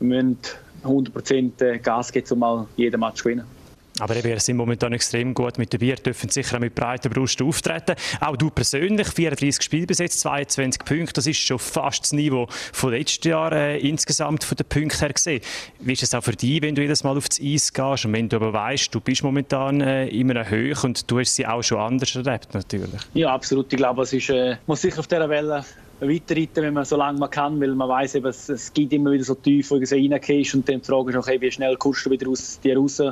wir 0.00 0.22
müssen 0.22 0.38
100% 0.82 1.62
äh, 1.62 1.78
Gas 1.78 2.10
geben, 2.10 2.26
um 2.30 2.38
mal 2.38 2.66
jeden 2.76 2.98
Match 3.00 3.18
zu 3.18 3.24
gewinnen. 3.24 3.57
Aber 4.00 4.22
wir 4.22 4.40
sind 4.40 4.56
momentan 4.56 4.92
extrem 4.92 5.34
gut 5.34 5.58
mit 5.58 5.72
dabei, 5.72 5.94
dürfen 5.94 6.30
sicher 6.30 6.56
auch 6.56 6.60
mit 6.60 6.74
breiter 6.74 7.08
Brust 7.08 7.40
auftreten. 7.42 7.94
Auch 8.20 8.36
du 8.36 8.50
persönlich, 8.50 9.08
34 9.08 9.62
Spiele 9.62 9.86
bis 9.86 9.98
jetzt, 9.98 10.20
22 10.20 10.84
Punkte, 10.84 11.14
das 11.14 11.26
ist 11.26 11.38
schon 11.38 11.58
fast 11.58 12.02
das 12.02 12.12
Niveau 12.12 12.46
von 12.72 12.92
letztes 12.92 13.24
Jahr 13.24 13.52
äh, 13.52 13.78
insgesamt 13.78 14.44
von 14.44 14.56
den 14.56 14.66
Punkten 14.66 14.98
her 14.98 15.12
gesehen. 15.12 15.40
Wie 15.80 15.92
ist 15.92 16.02
es 16.02 16.14
auch 16.14 16.22
für 16.22 16.32
dich, 16.32 16.62
wenn 16.62 16.74
du 16.74 16.82
jedes 16.82 17.04
Mal 17.04 17.16
aufs 17.16 17.40
Eis 17.40 17.72
gehst 17.72 18.04
und 18.04 18.12
wenn 18.12 18.28
du 18.28 18.36
aber 18.36 18.52
weißt, 18.52 18.94
du 18.94 19.00
bist 19.00 19.22
momentan 19.22 19.80
äh, 19.80 20.08
immer 20.08 20.34
noch 20.34 20.84
und 20.84 21.10
du 21.10 21.18
hast 21.18 21.34
sie 21.34 21.46
auch 21.46 21.62
schon 21.62 21.78
anders 21.78 22.14
erlebt 22.14 22.54
natürlich? 22.54 23.00
Ja, 23.14 23.32
absolut. 23.34 23.72
Ich 23.72 23.76
glaube, 23.76 24.02
es 24.02 24.12
ist, 24.12 24.30
äh, 24.30 24.56
muss 24.66 24.82
sicher 24.82 25.00
auf 25.00 25.06
dieser 25.06 25.28
Welle 25.28 25.64
weiterreiten, 26.00 26.62
wenn 26.62 26.74
man 26.74 26.84
so 26.84 26.96
lange 26.96 27.18
man 27.18 27.30
kann, 27.30 27.60
weil 27.60 27.74
man 27.74 27.88
weiß, 27.88 28.16
es, 28.16 28.48
es 28.48 28.72
gibt 28.72 28.92
immer 28.92 29.10
wieder 29.10 29.24
so 29.24 29.34
tief, 29.34 29.70
wo 29.70 29.78
du 29.78 29.90
reingehst 29.90 30.54
und 30.54 30.68
dann 30.68 30.82
Frage 30.82 31.10
ist, 31.10 31.16
okay, 31.16 31.40
wie 31.40 31.50
schnell 31.50 31.76
kommst 31.76 32.06
du 32.06 32.10
wieder 32.10 32.28
aus 32.28 32.60
dir 32.60 32.76
raus? 32.76 33.02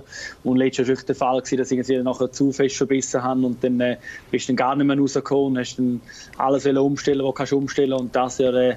Und 0.44 0.56
letztes 0.56 0.88
Jahr 0.88 0.96
war 0.96 1.04
der 1.04 1.14
Fall, 1.14 1.40
dass 1.40 1.70
ich 1.70 1.88
nachher 2.02 2.30
zu 2.30 2.52
fest 2.52 2.76
verbissen 2.76 3.22
habe 3.22 3.44
und 3.44 3.62
dann 3.62 3.80
äh, 3.80 3.96
bist 4.30 4.48
du 4.48 4.52
dann 4.52 4.56
gar 4.56 4.76
nicht 4.76 4.86
mehr 4.86 4.98
rausgekommen 4.98 5.52
und 5.52 5.58
hast 5.58 5.76
dann 5.76 6.00
alles 6.38 6.66
umstellen, 6.66 7.22
was 7.24 7.50
du 7.50 7.58
umstellen 7.58 7.92
und 7.92 8.14
das 8.14 8.38
Jahr 8.38 8.54
äh, 8.54 8.76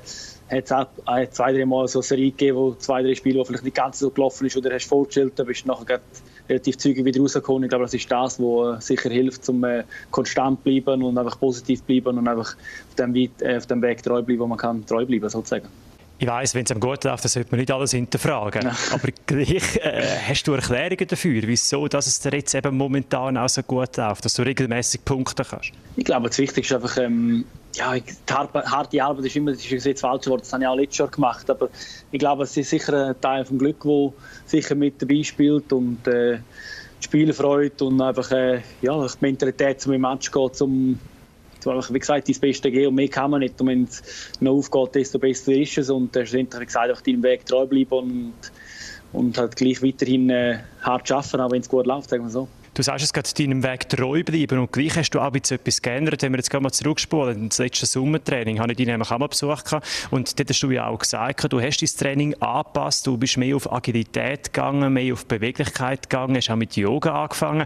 hat 0.50 0.66
es 0.66 0.72
auch 0.72 0.88
zwei, 1.30 1.54
drei 1.54 1.66
Mal 1.66 1.88
so 1.88 2.00
eine 2.00 2.04
Serie 2.04 2.32
gegeben, 2.32 2.58
wo 2.58 2.74
zwei, 2.74 3.04
drei 3.04 3.14
Spiele, 3.14 3.40
wo 3.40 3.44
vielleicht 3.44 3.64
nicht 3.64 3.76
ganz 3.76 4.00
so 4.00 4.10
gelaufen 4.10 4.48
ist 4.48 4.58
oder 4.58 4.74
hast 4.74 4.88
vorgestellt, 4.88 5.34
da 5.36 5.44
bist 5.44 5.66
du 5.66 5.68
nachher 5.68 6.02
relativ 6.50 6.78
zügig 6.78 7.06
wieder 7.06 7.22
rausgekommen. 7.22 7.64
Ich 7.64 7.70
glaube, 7.70 7.86
das 7.86 7.94
ist 7.94 8.12
das, 8.12 8.40
was 8.40 8.86
sicher 8.86 9.10
hilft, 9.10 9.48
um 9.50 9.64
äh, 9.64 9.84
konstant 10.12 10.60
zu 10.60 10.64
bleiben 10.64 11.04
und 11.04 11.18
einfach 11.18 11.40
positiv 11.40 11.80
zu 11.80 11.86
bleiben 11.86 12.18
und 12.18 12.28
einfach 12.28 12.56
auf 12.56 12.96
dem, 12.98 13.14
Weg, 13.14 13.32
äh, 13.40 13.58
auf 13.58 13.68
dem 13.68 13.82
Weg 13.82 14.04
treu 14.04 14.22
bleiben, 14.22 14.42
wo 14.42 14.48
man 14.48 14.58
kann 14.58 14.86
treu 14.86 15.06
bleiben 15.06 15.30
sozusagen. 15.30 15.68
Ich 16.22 16.28
weiss, 16.28 16.54
wenn 16.54 16.66
es 16.66 16.72
einem 16.72 16.82
gut 16.82 17.06
läuft, 17.06 17.24
dann 17.24 17.30
sollte 17.30 17.50
man 17.52 17.62
nicht 17.62 17.72
alles 17.72 17.92
hinterfragen. 17.92 18.64
Ja. 18.64 18.76
Aber 18.92 19.08
gleich 19.26 19.78
äh, 19.78 20.04
hast 20.28 20.46
du 20.46 20.54
Erklärungen 20.54 21.08
dafür, 21.08 21.42
wieso 21.46 21.88
dass 21.88 22.08
es 22.08 22.20
dir 22.20 22.34
jetzt 22.34 22.54
eben 22.54 22.76
momentan 22.76 23.38
auch 23.38 23.48
so 23.48 23.64
gut 23.64 23.96
läuft, 23.96 24.26
dass 24.26 24.34
du 24.34 24.42
regelmäßig 24.42 25.06
punkten 25.06 25.46
kannst? 25.50 25.72
Ich 25.96 26.04
glaube, 26.04 26.28
das 26.28 26.38
Wichtigste 26.38 26.76
ist 26.76 26.84
einfach, 26.84 26.98
ähm, 26.98 27.46
ja, 27.74 27.94
die 27.98 28.34
harte 28.34 29.04
Arbeit 29.04 29.26
ist 29.26 29.36
immer 29.38 29.52
das 29.52 29.66
ist 29.66 29.86
jetzt 29.86 30.02
falsch 30.02 30.28
Wort, 30.28 30.42
das 30.42 30.52
habe 30.52 30.64
ich 30.64 30.68
auch 30.68 30.76
letztes 30.76 30.98
Jahr 30.98 31.08
gemacht, 31.08 31.50
aber 31.50 31.70
ich 32.12 32.20
glaube, 32.20 32.44
es 32.44 32.58
ist 32.58 32.70
sicher 32.70 33.08
ein 33.08 33.22
Teil 33.22 33.46
vom 33.46 33.58
Glück, 33.58 33.82
der 33.84 34.12
sicher 34.46 34.76
mit 34.76 35.02
dabei 35.02 35.24
spielt 35.24 35.72
und 35.72 36.06
äh, 36.06 36.40
die 37.00 37.04
Spielfreude 37.04 37.86
und 37.86 38.02
einfach 38.02 38.30
äh, 38.32 38.62
ja, 38.82 39.08
die 39.08 39.14
Mentalität, 39.22 39.86
um 39.88 39.94
im 39.94 40.02
Match 40.02 40.30
geht, 40.30 40.62
um 40.62 41.00
wie 41.66 42.00
gesagt, 42.00 42.30
das 42.30 42.40
Beste 42.40 42.72
geben 42.72 42.88
und 42.88 42.96
mehr 42.96 43.08
kann 43.08 43.32
man 43.32 43.42
nicht. 43.42 43.60
Und 43.62 43.68
wenn 43.68 43.84
es 43.84 44.02
noch 44.40 44.54
aufgeht, 44.54 44.96
desto 44.96 45.20
besser 45.20 45.54
ist 45.54 45.78
es. 45.78 45.90
Und 45.90 46.14
schlussendlich, 46.14 46.62
wie 46.62 46.66
gesagt, 46.66 46.92
auf 46.92 47.02
deinem 47.02 47.24
Weg 47.24 47.46
treu 47.46 47.66
bleiben 47.66 47.92
und, 47.92 48.34
und 49.14 49.38
halt 49.38 49.56
gleich 49.56 49.82
weiterhin 49.82 50.30
äh, 50.30 50.60
hart 50.82 51.12
arbeiten, 51.12 51.42
auch 51.42 51.52
wenn 51.52 51.62
es 51.62 51.70
gut 51.70 51.86
läuft, 51.86 52.10
sagen 52.10 52.24
wir 52.24 52.30
so. 52.30 52.48
Du 52.80 52.84
sagst 52.84 53.04
es 53.04 53.12
gerade, 53.12 53.28
deinem 53.38 53.62
Weg 53.62 53.90
treu 53.90 54.24
bleiben 54.24 54.58
und 54.58 54.72
gleich 54.72 54.96
hast 54.96 55.10
du 55.10 55.20
auch 55.20 55.36
etwas 55.36 55.82
geändert. 55.82 56.22
Wenn 56.22 56.32
wir 56.32 56.38
jetzt 56.38 56.54
mal 56.54 56.72
zurückspulen, 56.72 57.50
das 57.50 57.58
letzte 57.58 57.86
Sommertraining 57.86 58.58
habe 58.58 58.72
ich 58.72 58.78
dich 58.78 58.88
nämlich 58.88 59.12
auch 59.12 59.20
mal 59.20 59.28
besucht 59.28 59.66
und 60.12 60.40
dort 60.40 60.50
hast 60.50 60.64
du 60.64 60.72
ja 60.72 60.88
auch 60.88 60.98
gesagt, 60.98 61.52
du 61.52 61.60
hast 61.60 61.82
dein 61.82 61.90
Training 61.90 62.36
angepasst, 62.36 63.06
du 63.06 63.18
bist 63.18 63.36
mehr 63.36 63.58
auf 63.58 63.70
Agilität 63.70 64.54
gegangen, 64.54 64.94
mehr 64.94 65.12
auf 65.12 65.26
Beweglichkeit 65.26 66.10
gegangen, 66.10 66.38
hast 66.38 66.50
auch 66.52 66.56
mit 66.56 66.78
Yoga 66.78 67.24
angefangen. 67.24 67.66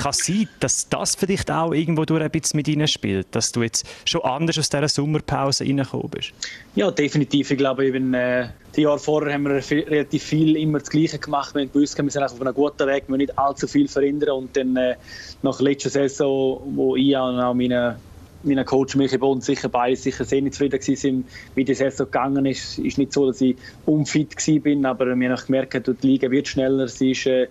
Kann 0.00 0.12
sein, 0.12 0.48
dass 0.60 0.88
das 0.88 1.16
vielleicht 1.16 1.50
auch 1.50 1.72
irgendwo 1.72 2.04
durch 2.04 2.22
ein 2.22 2.30
bisschen 2.30 2.58
mit 2.58 2.68
ihnen 2.68 2.86
spielt, 2.86 3.26
dass 3.32 3.50
du 3.50 3.64
jetzt 3.64 3.84
schon 4.04 4.22
anders 4.22 4.56
aus 4.60 4.68
dieser 4.68 4.88
Sommerpause 4.88 5.64
reingekommen 5.64 6.10
bist? 6.10 6.32
Ja, 6.76 6.92
definitiv. 6.92 7.50
Ich 7.50 7.58
glaube, 7.58 7.86
eben, 7.86 8.14
äh, 8.14 8.50
die 8.76 8.82
Jahre 8.82 8.98
vorher 8.98 9.32
haben 9.32 9.44
wir 9.44 9.62
relativ 9.88 10.22
viel 10.22 10.54
immer 10.56 10.78
das 10.78 10.90
Gleiche 10.90 11.18
gemacht. 11.18 11.54
Wir 11.54 11.62
haben 11.62 11.72
gewusst, 11.72 11.96
wir 11.96 12.10
sind 12.10 12.22
auf 12.22 12.38
einem 12.40 12.52
guten 12.52 12.86
Weg, 12.86 13.04
wir 13.06 13.12
müssen 13.12 13.20
nicht 13.20 13.38
allzu 13.38 13.66
viel 13.66 13.88
verändern. 13.88 14.35
Und 14.36 14.56
dann 14.56 14.76
äh, 14.76 14.96
nach 15.42 15.56
der 15.58 15.64
letzten 15.64 15.90
Saison, 15.90 16.60
wo 16.74 16.96
ich 16.96 17.16
und 17.16 17.40
auch 17.40 17.54
meine, 17.54 17.98
meine 18.42 18.64
Coach 18.64 18.96
Michael 18.96 19.18
Bond 19.18 19.44
sicher 19.44 19.68
beide 19.68 19.96
sicher 19.96 20.24
sehr 20.24 20.42
nicht 20.42 20.54
zufrieden 20.54 20.80
waren, 20.80 21.24
wie 21.54 21.64
die 21.64 21.74
Saison 21.74 22.06
gegangen 22.06 22.46
ist. 22.46 22.78
Es 22.78 22.84
ist 22.84 22.98
nicht 22.98 23.12
so, 23.12 23.26
dass 23.26 23.40
ich 23.40 23.56
unfit 23.86 24.36
war, 24.36 24.90
aber 24.90 25.06
wir 25.18 25.30
haben 25.30 25.46
gemerkt, 25.46 25.86
die 26.02 26.06
Liga 26.06 26.30
wird 26.30 26.48
schneller, 26.48 26.88
sie 26.88 27.12
ist, 27.12 27.26
äh, 27.26 27.48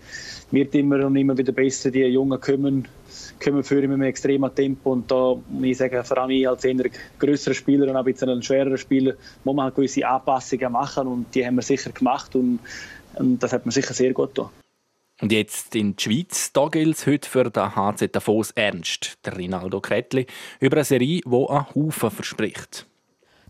wird 0.52 0.74
immer 0.76 1.06
und 1.06 1.16
immer 1.16 1.38
wieder 1.38 1.52
besser. 1.52 1.92
Die 1.92 2.04
Jungen 2.04 2.40
kommen 2.40 2.88
kommen 3.44 3.64
für 3.64 3.76
mit 3.76 3.86
einem 3.86 4.02
extremen 4.04 4.54
Tempo 4.54 4.94
und 4.94 5.10
da 5.10 5.36
ich 5.62 5.78
sagen, 5.78 6.04
vor 6.04 6.18
allem 6.18 6.32
ich 6.32 6.48
als 6.48 6.64
eher 6.64 6.90
größerer 7.20 7.54
Spieler 7.54 7.88
und 7.88 7.96
auch 7.96 8.00
ein 8.00 8.06
bisschen 8.06 8.30
ein 8.30 8.42
schwererer 8.42 8.78
Spieler, 8.78 9.14
muss 9.44 9.56
man 9.56 9.66
halt 9.66 9.76
gewisse 9.76 10.08
Anpassungen 10.08 10.72
machen 10.72 11.08
und 11.08 11.26
die 11.34 11.46
haben 11.46 11.56
wir 11.56 11.62
sicher 11.62 11.92
gemacht 11.92 12.36
und, 12.36 12.60
und 13.16 13.42
das 13.42 13.54
hat 13.54 13.66
mir 13.66 13.72
sicher 13.72 13.94
sehr 13.94 14.14
gut 14.14 14.36
getan. 14.36 14.65
Und 15.22 15.32
jetzt 15.32 15.76
in 15.76 15.96
die 15.96 16.04
Schweiz, 16.04 16.52
da 16.52 16.68
gilt 16.68 16.98
es 16.98 17.08
heute 17.08 17.30
für 17.30 17.50
den 17.50 17.76
HZ 17.76 18.14
Davos 18.14 18.52
ernst, 18.52 19.18
der 19.26 19.38
Rinaldo 19.38 19.80
Kretli, 19.80 20.26
über 20.60 20.78
eine 20.78 20.84
Serie, 20.84 21.22
die 21.26 21.48
einen 21.50 21.74
Haufen 21.74 22.12
verspricht. 22.12 22.86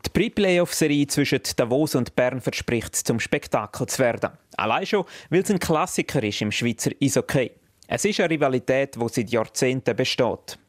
Die 0.06 0.10
Pre-Playoff-Serie 0.12 1.08
zwischen 1.08 1.42
Davos 1.56 1.96
und 1.96 2.16
Bern 2.16 2.40
verspricht, 2.40 2.96
zum 2.96 3.20
Spektakel 3.20 3.88
zu 3.88 3.98
werden. 3.98 4.32
Allein 4.56 4.86
schon, 4.86 5.06
weil 5.32 5.42
es 5.42 5.50
ein 5.50 5.58
Klassiker 5.58 6.22
ist 6.22 6.42
im 6.42 6.52
Schweizer 6.52 6.92
Eishockey. 7.02 7.52
Es 7.88 8.06
ist 8.06 8.20
eine 8.20 8.30
Rivalität, 8.30 8.96
die 8.96 9.10
seit 9.10 9.32
Jahrzehnten 9.32 9.96
besteht. 9.96 10.60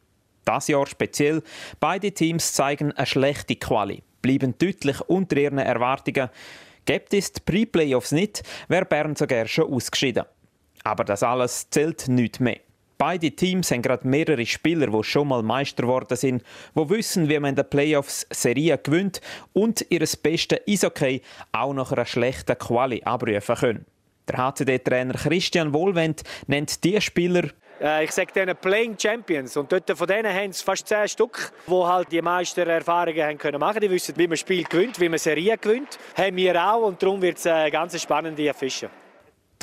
Das 0.47 0.69
Jahr 0.69 0.87
speziell. 0.87 1.43
Beide 1.79 2.13
Teams 2.13 2.55
zeigen 2.55 2.93
eine 2.93 3.05
schlechte 3.05 3.57
Quali, 3.57 4.03
bleiben 4.23 4.55
deutlich 4.57 5.03
unter 5.03 5.37
ihren 5.37 5.59
Erwartungen. 5.59 6.31
Gibt 6.87 7.13
es 7.13 7.33
die 7.33 7.41
Pre-Playoffs 7.41 8.13
nicht, 8.13 8.43
wäre 8.69 8.87
Bern 8.87 9.17
sogar 9.17 9.47
schon 9.47 9.71
ausgeschieden. 9.71 10.25
Aber 10.87 11.03
das 11.03 11.25
alles 11.25 11.69
zählt 11.69 12.07
nicht 12.07 12.39
mehr. 12.39 12.61
Beide 12.97 13.33
Teams 13.33 13.73
haben 13.73 13.83
gerade 13.83 14.07
mehrere 14.07 14.47
Spieler, 14.47 14.87
die 14.87 15.03
schon 15.03 15.27
mal 15.27 15.43
Meister 15.43 15.83
geworden 15.83 16.17
sind, 16.17 16.45
die 16.77 16.91
wissen, 16.91 17.29
wie 17.29 17.41
man 17.41 17.51
in 17.51 17.57
den 17.57 17.69
Playoffs 17.69 18.25
Serien 18.31 18.79
gewinnt 18.81 19.21
und 19.53 19.85
ihr 19.91 20.07
bestes 20.23 20.61
Eishockey 20.69 21.23
auch 21.51 21.75
nach 21.75 21.91
einer 21.91 22.07
schlechten 22.07 22.57
Quali 22.57 23.03
abrufen 23.03 23.57
können. 23.57 23.87
Der 24.29 24.37
HCD-Trainer 24.37 25.15
Christian 25.15 25.75
Wohlwend 25.75 26.23
nennt 26.47 26.85
die 26.85 27.01
Spieler 27.01 27.51
äh, 27.81 28.05
ich 28.05 28.13
sage 28.13 28.33
denen 28.33 28.57
Playing 28.57 28.97
Champions. 28.97 29.57
Und 29.57 29.73
dort 29.73 29.91
von 29.91 30.07
denen 30.07 30.33
haben 30.33 30.51
es 30.51 30.63
fast 30.63 30.87
zehn 30.87 31.09
Stück, 31.09 31.53
die 31.67 31.73
halt 31.73 32.13
die 32.13 32.23
meisten 32.23 32.67
Erfahrungen 32.67 33.23
haben 33.23 33.39
können 33.39 33.59
machen. 33.59 33.81
Die 33.81 33.91
wissen, 33.91 34.17
wie 34.17 34.29
man 34.29 34.37
Spiel 34.37 34.63
gewinnt, 34.63 35.01
wie 35.01 35.09
man 35.09 35.19
Serien 35.19 35.59
gewinnt. 35.61 35.99
Haben 36.17 36.37
wir 36.37 36.65
auch 36.65 36.87
und 36.87 37.03
darum 37.03 37.21
wird 37.21 37.39
es 37.39 37.47
eine 37.47 37.73
ganz 37.73 38.01
spannende 38.01 38.55
Fische. 38.55 38.89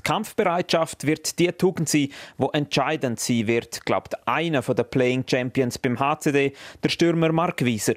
Die 0.06 0.10
Kampfbereitschaft 0.12 1.08
wird 1.08 1.40
die 1.40 1.50
Tugend 1.54 1.88
sein, 1.88 2.10
die 2.38 2.48
entscheidend 2.52 3.22
sein 3.22 3.48
wird, 3.48 3.86
glaubt 3.86 4.16
einer 4.28 4.62
der 4.62 4.84
Playing 4.84 5.24
Champions 5.26 5.78
beim 5.78 5.98
HCD, 5.98 6.52
der 6.84 6.90
Stürmer 6.90 7.32
Mark 7.32 7.64
Wieser. 7.64 7.94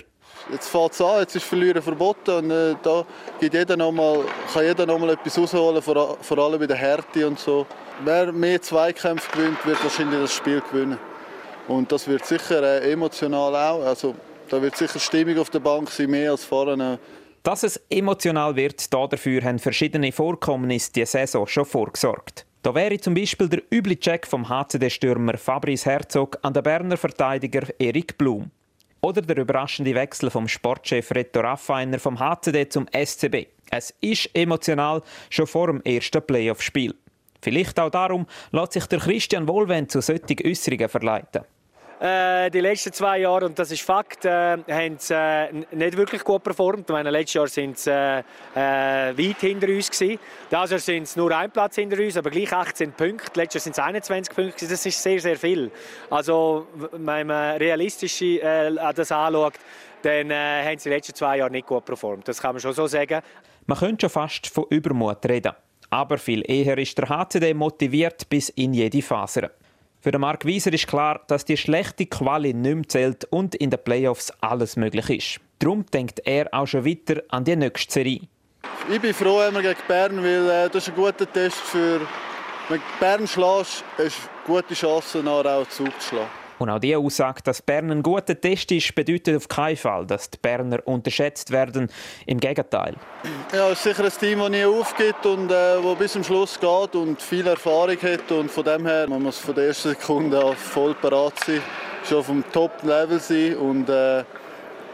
Jetzt 0.53 0.69
fängt 0.69 0.93
es 0.93 1.01
an, 1.01 1.21
jetzt 1.21 1.35
ist 1.35 1.45
Verlieren 1.45 1.83
verboten 1.83 2.31
und 2.31 2.51
äh, 2.53 2.77
da 2.81 3.05
gibt 3.41 3.55
jeder 3.55 3.77
noch 3.77 3.91
mal, 3.91 4.25
kann 4.53 4.65
jeder 4.65 4.87
noch 4.87 5.01
mal 5.01 5.11
etwas 5.11 5.37
rausholen, 5.37 5.83
vor, 5.83 6.17
vor 6.21 6.39
allem 6.39 6.61
bei 6.61 6.67
der 6.69 6.77
Härte 6.77 7.27
und 7.27 7.41
so. 7.41 7.67
Wer 8.05 8.31
mehr 8.31 8.63
Zweikämpfe 8.63 9.33
gewinnt, 9.33 9.67
wird 9.67 9.83
wahrscheinlich 9.83 10.21
das 10.21 10.35
Spiel 10.35 10.63
gewinnen. 10.71 10.99
Und 11.67 11.91
das 11.91 12.07
wird 12.07 12.25
sicher 12.25 12.63
äh, 12.63 12.93
emotional 12.93 13.57
auch. 13.57 13.85
Also, 13.85 14.15
da 14.49 14.63
wird 14.63 14.77
sicher 14.77 15.01
Stimmung 15.01 15.39
auf 15.39 15.51
der 15.51 15.59
Bank 15.59 15.91
sein, 15.91 16.11
mehr 16.11 16.31
als 16.31 16.45
vorne. 16.45 17.01
Dass 17.47 17.63
es 17.63 17.81
emotional 17.91 18.57
wird, 18.57 18.93
dafür 18.93 19.41
haben 19.45 19.61
verschiedene 19.61 20.11
Vorkommnisse 20.11 20.91
die 20.93 21.07
Saison 21.07 21.47
schon 21.47 21.65
vorgesorgt. 21.65 22.45
Da 22.63 22.75
wäre 22.75 22.99
zum 22.99 23.15
Beispiel 23.15 23.49
der 23.49 23.63
üble 23.73 23.95
Check 23.95 24.27
vom 24.27 24.49
HCD-Stürmer 24.49 25.39
Fabrice 25.39 25.87
Herzog 25.87 26.41
an 26.43 26.55
den 26.55 26.65
Berner 26.65 26.97
Verteidiger 26.97 27.69
Erik 27.79 28.19
Blum. 28.19 28.51
Oder 29.01 29.23
der 29.23 29.37
überraschende 29.37 29.95
Wechsel 29.95 30.29
vom 30.29 30.49
Sportchef 30.49 31.13
Reto 31.13 31.39
Raffiner 31.39 32.01
vom 32.01 32.19
HCD 32.19 32.69
zum 32.69 32.89
SCB. 32.89 33.47
Es 33.71 33.95
ist 34.01 34.29
emotional, 34.35 35.01
schon 35.31 35.47
vor 35.47 35.69
dem 35.69 35.81
ersten 35.83 36.23
Playoff-Spiel. 36.23 36.97
Vielleicht 37.43 37.79
auch 37.79 37.91
darum 37.91 38.27
lässt 38.51 38.73
sich 38.73 38.87
der 38.87 38.99
Christian 38.99 39.47
Wohlwend 39.47 39.93
zu 39.93 40.01
solchen 40.01 40.37
Äußerungen 40.45 40.89
verleiten. 40.89 41.43
Äh, 41.99 42.51
die 42.51 42.61
letzten 42.61 42.93
zwei 42.93 43.21
Jahre, 43.21 43.47
und 43.47 43.59
das 43.59 43.71
ist 43.71 43.81
Fakt, 43.81 44.27
äh, 44.27 44.59
haben 44.69 44.99
sie 44.99 45.15
äh, 45.15 45.51
nicht 45.73 45.97
wirklich 45.97 46.23
gut 46.23 46.43
performt. 46.43 46.87
Meine, 46.91 47.11
letztes 47.11 47.35
Jahr 47.35 47.49
sind 47.49 47.79
sie 47.79 47.91
äh, 47.91 48.19
äh, 48.55 49.17
weit 49.17 49.41
hinter 49.41 49.69
uns. 49.69 49.91
Gewesen. 49.91 50.19
Dieses 50.53 50.71
Jahr 50.71 50.79
sind 50.79 51.03
es 51.05 51.17
nur 51.17 51.35
ein 51.35 51.51
Platz 51.51 51.77
hinter 51.77 51.99
uns, 51.99 52.19
aber 52.19 52.29
gleich 52.29 52.53
18 52.53 52.93
Punkte. 52.93 53.41
Letztes 53.41 53.65
Jahr 53.65 53.75
sind 53.75 53.79
es 53.79 53.81
21 54.11 54.35
Punkte. 54.35 54.69
Das 54.69 54.85
ist 54.85 55.03
sehr, 55.03 55.21
sehr 55.21 55.37
viel. 55.37 55.71
Also, 56.11 56.67
wenn 56.93 57.29
man 57.29 57.57
realistisch 57.57 58.21
äh, 58.21 58.75
das 58.95 59.11
anschaut, 59.11 59.55
dann 60.03 60.31
haben 60.31 60.79
sie 60.79 60.91
die 60.91 60.95
letzten 60.95 61.15
zwei 61.15 61.39
Jahre 61.39 61.51
nicht 61.51 61.67
gut 61.67 61.87
performt. 61.87 62.29
Das 62.29 62.41
kann 62.41 62.55
man 62.55 62.61
schon 62.61 62.75
so 62.75 62.87
sagen. 62.87 63.23
Man 63.65 63.79
könnte 63.79 64.03
schon 64.03 64.11
fast 64.11 64.49
von 64.49 64.67
Übermut 64.69 65.25
reden. 65.27 65.53
Aber 65.89 66.19
viel 66.19 66.43
eher 66.47 66.77
ist 66.79 66.99
der 66.99 67.09
HCD 67.09 67.55
motiviert 67.55 68.29
bis 68.29 68.51
in 68.51 68.75
jede 68.75 69.01
Faser. 69.01 69.51
Für 70.07 70.13
den 70.13 70.21
Mark 70.21 70.45
Wieser 70.45 70.73
ist 70.73 70.87
klar, 70.87 71.21
dass 71.27 71.45
die 71.45 71.57
schlechte 71.57 72.07
Quali 72.07 72.55
nicht 72.55 72.75
mehr 72.77 72.89
zählt 72.89 73.25
und 73.25 73.57
in 73.57 73.71
den 73.71 73.83
Playoffs 73.83 74.33
alles 74.41 74.77
möglich 74.77 75.11
ist. 75.11 75.41
Darum 75.59 75.85
denkt 75.85 76.21
er 76.25 76.47
auch 76.55 76.69
schon 76.69 76.85
weiter 76.85 77.25
an 77.29 77.43
die 77.43 77.57
nächste 77.57 77.93
Serie. 77.93 78.21
Ich 78.89 79.01
bin 79.01 79.13
froh 79.13 79.43
immer 79.43 79.63
gegen 79.63 79.81
Bern, 79.89 80.23
weil 80.23 80.49
äh, 80.49 80.71
das 80.71 80.87
ist 80.87 80.91
ein 80.91 80.95
guter 80.95 81.33
Test 81.33 81.57
für... 81.57 82.03
Wenn 82.69 82.79
du 82.79 82.85
Bern 83.01 83.27
schlägst, 83.27 83.83
hast 83.99 84.31
du 84.47 84.53
gute 84.53 84.75
Chance, 84.75 85.25
nachher 85.25 85.57
auch 85.57 85.69
Zug 85.71 86.01
zu 86.01 86.11
schlagen. 86.11 86.46
Und 86.59 86.71
auch 86.71 86.79
die 86.79 86.97
Aussage, 86.97 87.43
dass 87.43 87.61
Bern 87.61 87.91
ein 87.91 88.03
guter 88.03 88.41
Test 88.41 88.73
ist, 88.73 88.95
bedeutet 88.95 89.37
auf 89.37 89.49
keinen 89.49 89.77
Fall, 89.77 90.07
dass 90.07 90.31
die 90.31 90.39
Berner 90.41 90.79
unterschätzt 90.85 91.51
werden. 91.51 91.91
Im 92.25 92.41
Gegenteil. 92.41 92.95
Ja, 93.53 93.71
es 93.71 93.79
ist 93.79 93.83
sicher 93.85 94.05
ein 94.05 94.13
Team, 94.19 94.39
das 94.39 94.51
nie 94.51 94.65
aufgibt 94.65 95.27
und 95.27 95.51
äh, 95.51 95.77
bis 95.99 96.13
zum 96.13 96.25
Schluss 96.25 96.59
geht 96.59 96.95
und 96.95 97.21
viel 97.21 97.47
Erfahrung 97.47 98.01
hat. 98.01 98.33
Und 98.33 98.51
von 98.51 98.65
dem 98.65 98.87
her 98.87 99.07
man 99.09 99.23
muss 99.23 99.39
von 99.39 99.55
der 99.55 99.67
ersten 99.67 99.91
Sekunde 99.91 100.43
an 100.43 100.57
voll 100.57 100.95
parat 100.95 101.39
sein, 101.45 101.61
schon 102.09 102.19
auf 102.19 102.27
dem 102.27 102.45
Top-Level 102.53 103.21
sein 103.21 103.57
und 103.57 103.89
äh, 103.89 104.25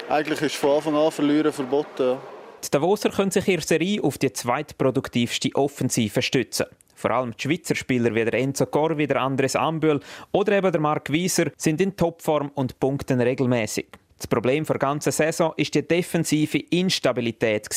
eigentlich 0.09 0.43
ist 0.43 0.57
von 0.57 0.77
Anfang 0.77 0.97
an 0.97 1.11
Verlieren 1.11 1.53
verboten. 1.53 2.03
Ja. 2.03 2.32
Die 2.65 2.71
Davoser 2.71 3.11
können 3.11 3.31
sich 3.31 3.49
ihre 3.49 3.63
Serie 3.63 4.03
auf 4.03 4.19
die 4.19 4.33
zweitproduktivste 4.33 5.51
Offensive 5.55 6.23
stützen. 6.23 6.67
Vor 6.95 7.11
allem 7.11 7.33
die 7.37 7.43
Schweizer 7.43 7.75
Spieler 7.75 8.15
wie 8.15 8.25
der 8.25 8.35
Enzo 8.35 8.67
Corvi, 8.67 9.09
der 9.09 9.21
Andres 9.21 9.57
Ambühl 9.57 9.99
oder 10.31 10.53
eben 10.53 10.71
der 10.71 10.81
Marc 10.81 11.11
Wieser 11.11 11.51
sind 11.57 11.81
in 11.81 11.97
Topform 11.97 12.53
und 12.55 12.79
punkten 12.79 13.21
regelmäßig. 13.21 13.87
Das 14.17 14.29
Problem 14.29 14.65
der 14.65 14.79
ganzen 14.79 15.11
Saison 15.11 15.53
ist 15.57 15.75
die 15.75 15.87
defensive 15.87 16.59
Instabilität. 16.71 17.69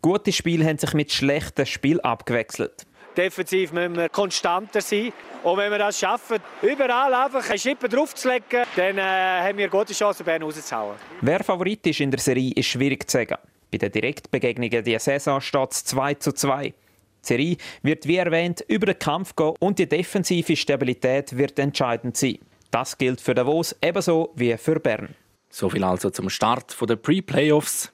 Gute 0.00 0.32
Spiele 0.32 0.64
haben 0.64 0.78
sich 0.78 0.94
mit 0.94 1.12
schlechten 1.12 1.66
Spielen 1.66 2.00
abgewechselt. 2.00 2.86
Defensiv 3.14 3.72
müssen 3.72 3.96
wir 3.96 4.08
konstanter 4.08 4.80
sein. 4.80 5.12
Und 5.42 5.58
wenn 5.58 5.70
wir 5.70 5.78
das 5.78 5.98
schaffen, 5.98 6.38
überall 6.62 7.12
einfach 7.12 7.48
einen 7.48 7.58
Schippen 7.58 7.90
draufzulegen, 7.90 8.64
dann 8.74 8.98
äh, 8.98 9.02
haben 9.02 9.58
wir 9.58 9.68
gute 9.68 9.92
Chancen, 9.92 10.24
Bern 10.24 10.42
rauszuhauen. 10.42 10.96
Wer 11.20 11.44
Favorit 11.44 11.86
ist 11.86 12.00
in 12.00 12.10
der 12.10 12.20
Serie, 12.20 12.52
ist 12.56 12.66
schwierig 12.66 13.08
zu 13.08 13.18
sagen. 13.18 13.36
Bei 13.74 13.78
den 13.78 13.90
Direktbegegnungen 13.90 14.84
dieser 14.84 15.00
Saison 15.00 15.40
steht 15.40 15.72
es 15.72 15.84
2 15.86 16.14
zu 16.14 16.32
2. 16.32 16.68
Die 16.68 16.74
Serie 17.22 17.56
wird, 17.82 18.06
wie 18.06 18.18
erwähnt, 18.18 18.64
über 18.68 18.86
den 18.86 19.00
Kampf 19.00 19.34
gehen 19.34 19.54
und 19.58 19.80
die 19.80 19.88
defensive 19.88 20.54
Stabilität 20.54 21.36
wird 21.36 21.58
entscheidend 21.58 22.16
sein. 22.16 22.38
Das 22.70 22.96
gilt 22.96 23.20
für 23.20 23.34
Davos 23.34 23.74
ebenso 23.82 24.30
wie 24.36 24.56
für 24.58 24.78
Bern. 24.78 25.16
So 25.50 25.68
viel 25.68 25.82
also 25.82 26.10
zum 26.10 26.30
Start 26.30 26.76
der 26.88 26.94
Pre-Playoffs. 26.94 27.90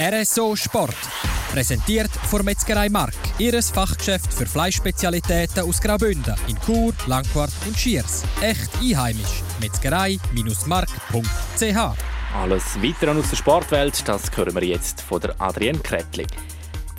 RSO 0.00 0.54
Sport. 0.54 0.94
Präsentiert 1.50 2.12
von 2.30 2.44
Metzgerei 2.44 2.88
Mark, 2.88 3.14
ihres 3.38 3.70
Fachgeschäft 3.70 4.32
für 4.32 4.46
Fleischspezialitäten 4.46 5.64
aus 5.64 5.80
Graubünden 5.80 6.36
in 6.46 6.56
Chur, 6.60 6.92
Langquart 7.08 7.50
und 7.66 7.76
Schiers. 7.76 8.22
Echt 8.40 8.70
einheimisch. 8.80 9.42
Metzgerei-mark.ch 9.60 12.21
Alles 12.34 12.82
weitere 12.82 13.10
aus 13.10 13.28
der 13.28 13.36
Sportwelt, 13.36 14.08
das 14.08 14.34
hören 14.34 14.54
wir 14.54 14.64
jetzt 14.64 15.02
von 15.02 15.20
der 15.20 15.38
Adrienne 15.38 15.78
Kretlig. 15.80 16.28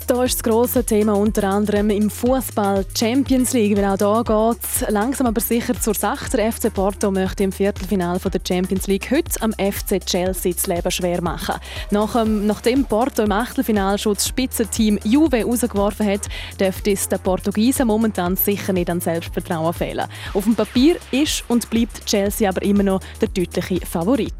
Da 0.06 0.22
ist 0.22 0.34
das 0.34 0.42
grosse 0.42 0.84
Thema 0.84 1.14
unter 1.14 1.44
anderem 1.44 1.88
im 1.88 2.10
Fußball 2.10 2.84
Champions 2.94 3.54
League, 3.54 3.74
weil 3.74 3.86
auch 3.86 3.96
da 3.96 4.22
geht 4.22 4.62
es 4.62 4.84
langsam 4.90 5.26
aber 5.26 5.40
sicher 5.40 5.80
zur 5.80 5.94
Sache. 5.94 6.28
Der 6.36 6.52
FC 6.52 6.72
Porto 6.72 7.10
möchte 7.10 7.42
im 7.42 7.52
Viertelfinale 7.52 8.18
der 8.18 8.40
Champions 8.46 8.86
League 8.86 9.10
heute 9.10 9.40
am 9.40 9.52
FC 9.52 10.04
Chelsea 10.04 10.52
das 10.52 10.66
Leben 10.66 10.90
schwer 10.90 11.22
machen. 11.22 11.54
Nach, 11.90 12.16
ähm, 12.16 12.46
nachdem 12.46 12.84
Porto 12.84 13.22
im 13.22 13.32
Achtelfinal 13.32 13.96
schon 13.96 14.12
das 14.12 14.28
Spitzenteam 14.28 14.98
Juve 15.04 15.42
rausgeworfen 15.42 16.06
hat, 16.06 16.28
dürfte 16.60 16.90
es 16.90 17.08
den 17.08 17.20
Portugiesen 17.20 17.86
momentan 17.86 18.36
sicher 18.36 18.74
nicht 18.74 18.90
an 18.90 19.00
Selbstvertrauen 19.00 19.72
fehlen. 19.72 20.06
Auf 20.34 20.44
dem 20.44 20.54
Papier 20.54 20.96
ist 21.12 21.44
und 21.48 21.70
bleibt 21.70 22.04
Chelsea 22.04 22.46
aber 22.46 22.60
immer 22.60 22.82
noch 22.82 23.00
der 23.22 23.28
deutliche 23.28 23.86
Favorit. 23.86 24.34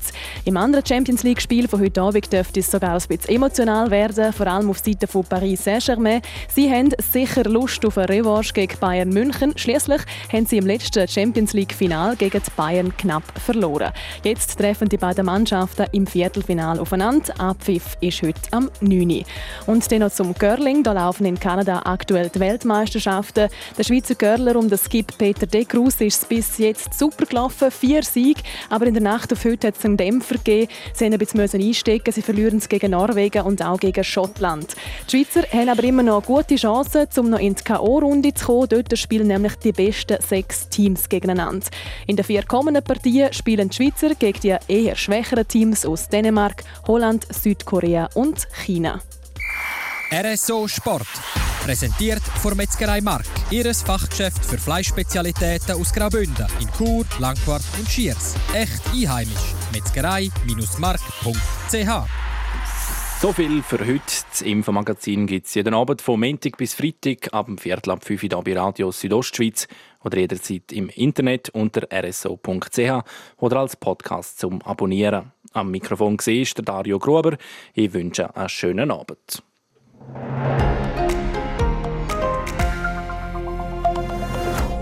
Im 0.45 0.59
anderen 0.59 0.85
Champions 0.85 1.23
League-Spiel 1.23 1.69
von 1.69 1.81
heute 1.81 2.03
Abend 2.03 2.31
dürfte 2.31 2.61
es 2.61 2.71
sogar 2.71 2.93
ein 2.93 3.03
bisschen 3.09 3.35
emotional 3.35 3.91
werden, 3.91 4.31
vor 4.35 4.47
allem 4.47 4.69
auf 4.69 4.79
Seite 4.79 5.07
von 5.07 5.25
Paris 5.25 5.54
Paris 5.55 5.65
Saint-Germain. 5.65 6.21
Sie 6.49 6.71
haben 6.71 6.91
sicher 6.99 7.45
Lust 7.45 7.85
auf 7.87 7.99
eine 7.99 8.09
Revanche 8.09 8.53
gegen 8.53 8.79
Bayern 8.79 9.11
München. 9.11 9.57
Schließlich 9.57 10.03
haben 10.33 10.47
sie 10.47 10.59
im 10.59 10.67
letzten 10.67 11.07
Champions 11.07 11.53
League-Final 11.53 12.17
gegen 12.17 12.43
Bayern 12.57 12.97
knapp 12.97 13.23
verloren. 13.39 13.93
Jetzt 14.25 14.59
treffen 14.59 14.89
die 14.89 14.97
beiden 14.97 15.27
Mannschaften 15.27 15.87
im 15.93 16.07
Viertelfinal 16.07 16.79
aufeinander. 16.79 17.33
Abpfiff 17.39 17.97
ist 18.01 18.23
heute 18.23 18.41
am 18.51 18.71
9. 18.81 19.25
Und 19.67 19.91
dann 19.91 20.01
noch 20.01 20.13
zum 20.13 20.35
Curling. 20.35 20.83
Da 20.83 20.93
laufen 20.93 21.27
in 21.27 21.39
Kanada 21.39 21.83
aktuell 21.85 22.31
die 22.31 22.41
Weltmeisterschaften. 22.41 23.49
Der 23.79 23.85
Schweizer 23.85 24.15
Curler 24.15 24.57
um 24.57 24.69
den 24.69 24.79
Skip 24.79 25.17
Peter 25.19 25.47
De 25.47 25.65
Cruz 25.65 26.01
ist 26.01 26.29
bis 26.29 26.59
jetzt 26.59 26.99
super 26.99 27.27
gelaufen. 27.27 27.71
Vier 27.71 28.03
Siege. 28.03 28.43
Aber 28.71 28.87
in 28.87 28.95
der 28.95 29.03
Nacht 29.03 29.33
auf 29.33 29.45
heute 29.45 29.69
hat 29.69 29.77
es 29.79 29.85
einen 29.85 29.97
Dämpfer 29.97 30.37
gegeben. 30.37 30.73
Sie 30.93 31.09
mussten 31.09 31.41
ein 31.41 31.49
bisschen 31.49 31.63
einstecken. 31.63 32.13
Sie 32.13 32.23
verlieren 32.23 32.59
es 32.59 32.69
gegen 32.69 32.91
Norwegen 32.91 33.43
und 33.43 33.63
auch 33.63 33.79
gegen 33.79 34.03
Schottland. 34.03 34.75
Die 35.09 35.17
Schweizer 35.17 35.44
haben 35.53 35.69
aber 35.69 35.85
immer 35.85 36.03
noch 36.03 36.25
gute 36.25 36.57
Chancen, 36.57 37.07
um 37.17 37.31
noch 37.31 37.39
in 37.39 37.55
die 37.55 37.63
K.O.-Runde 37.63 38.35
zu 38.35 38.47
kommen. 38.47 38.69
Dort 38.69 38.99
spielen 38.99 39.29
nämlich 39.29 39.55
die 39.57 39.73
besten 39.73 40.21
sechs 40.21 40.69
Teams 40.69 41.09
gegeneinander. 41.09 41.67
In 42.07 42.17
den 42.17 42.25
vier 42.25 42.45
kommenden 42.45 42.83
Partien 42.83 43.33
spielen 43.33 43.69
die 43.69 43.77
Schweizer 43.77 44.15
gegen 44.15 44.41
die 44.41 44.57
eher 44.69 44.97
schwächeren 44.97 45.47
Teams 45.47 45.87
aus 45.87 46.09
Dänemark, 46.09 46.65
Holland, 46.87 47.27
Südkorea 47.33 48.09
und 48.15 48.49
China. 48.65 49.01
RSO 50.13 50.69
Sport. 50.69 51.07
Präsentiert 51.65 52.23
von 52.43 52.57
Metzgerei 52.57 53.01
Mark, 53.01 53.25
ihres 53.51 53.83
Fachgeschäft 53.83 54.45
für 54.45 54.59
Fleischspezialitäten 54.59 55.81
aus 55.81 55.93
Graubünden 55.93 56.47
in 56.61 56.69
Chur, 56.77 57.07
Langquart 57.19 57.65
und 57.79 57.89
Schiers. 57.89 58.35
Echt 58.53 58.83
einheimisch. 58.93 59.55
Metzgerei-mark.ch 59.73 62.24
so 63.21 63.33
viel 63.33 63.63
für 63.63 63.79
heute. 63.81 64.03
Das 64.31 64.43
Infomagazin 64.43 65.27
gibt 65.27 65.47
es 65.47 65.55
jeden 65.55 65.75
Abend 65.75 66.03
von 66.03 66.21
Montag 66.21 66.57
bis 66.57 66.75
Freitag 66.75 67.33
ab 67.33 67.47
dem 67.47 67.59
Viertel 67.59 67.91
ab 67.91 68.05
5 68.05 68.23
Uhr 68.25 68.43
bei 68.43 68.57
Radio 68.57 68.91
Südostschweiz 68.91 69.69
oder 70.05 70.19
jederzeit 70.19 70.73
im 70.73 70.89
Internet 70.89 71.49
unter 71.51 71.87
rso.ch 71.93 73.05
oder 73.39 73.57
als 73.59 73.77
Podcast 73.77 74.39
zum 74.39 74.63
Abonnieren. 74.63 75.33
Am 75.53 75.71
Mikrofon 75.71 76.19
war 76.19 76.25
der 76.57 76.65
Dario 76.65 76.99
Gruber. 76.99 77.37
Ich 77.75 77.93
wünsche 77.93 78.35
einen 78.37 78.49
schönen 78.49 78.91
Abend. 78.91 79.43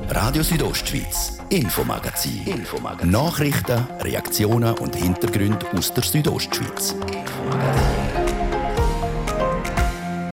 Radio 0.09 0.43
Südostschweiz, 0.43 1.39
Infomagazin. 1.49 2.47
Infomagazin. 2.47 3.11
Nachrichten, 3.11 3.87
Reaktionen 4.01 4.75
und 4.79 4.95
Hintergründe 4.95 5.67
aus 5.77 5.93
der 5.95 6.05
Südostschweiz. 6.05 6.93
Infomagazin. 6.93 8.12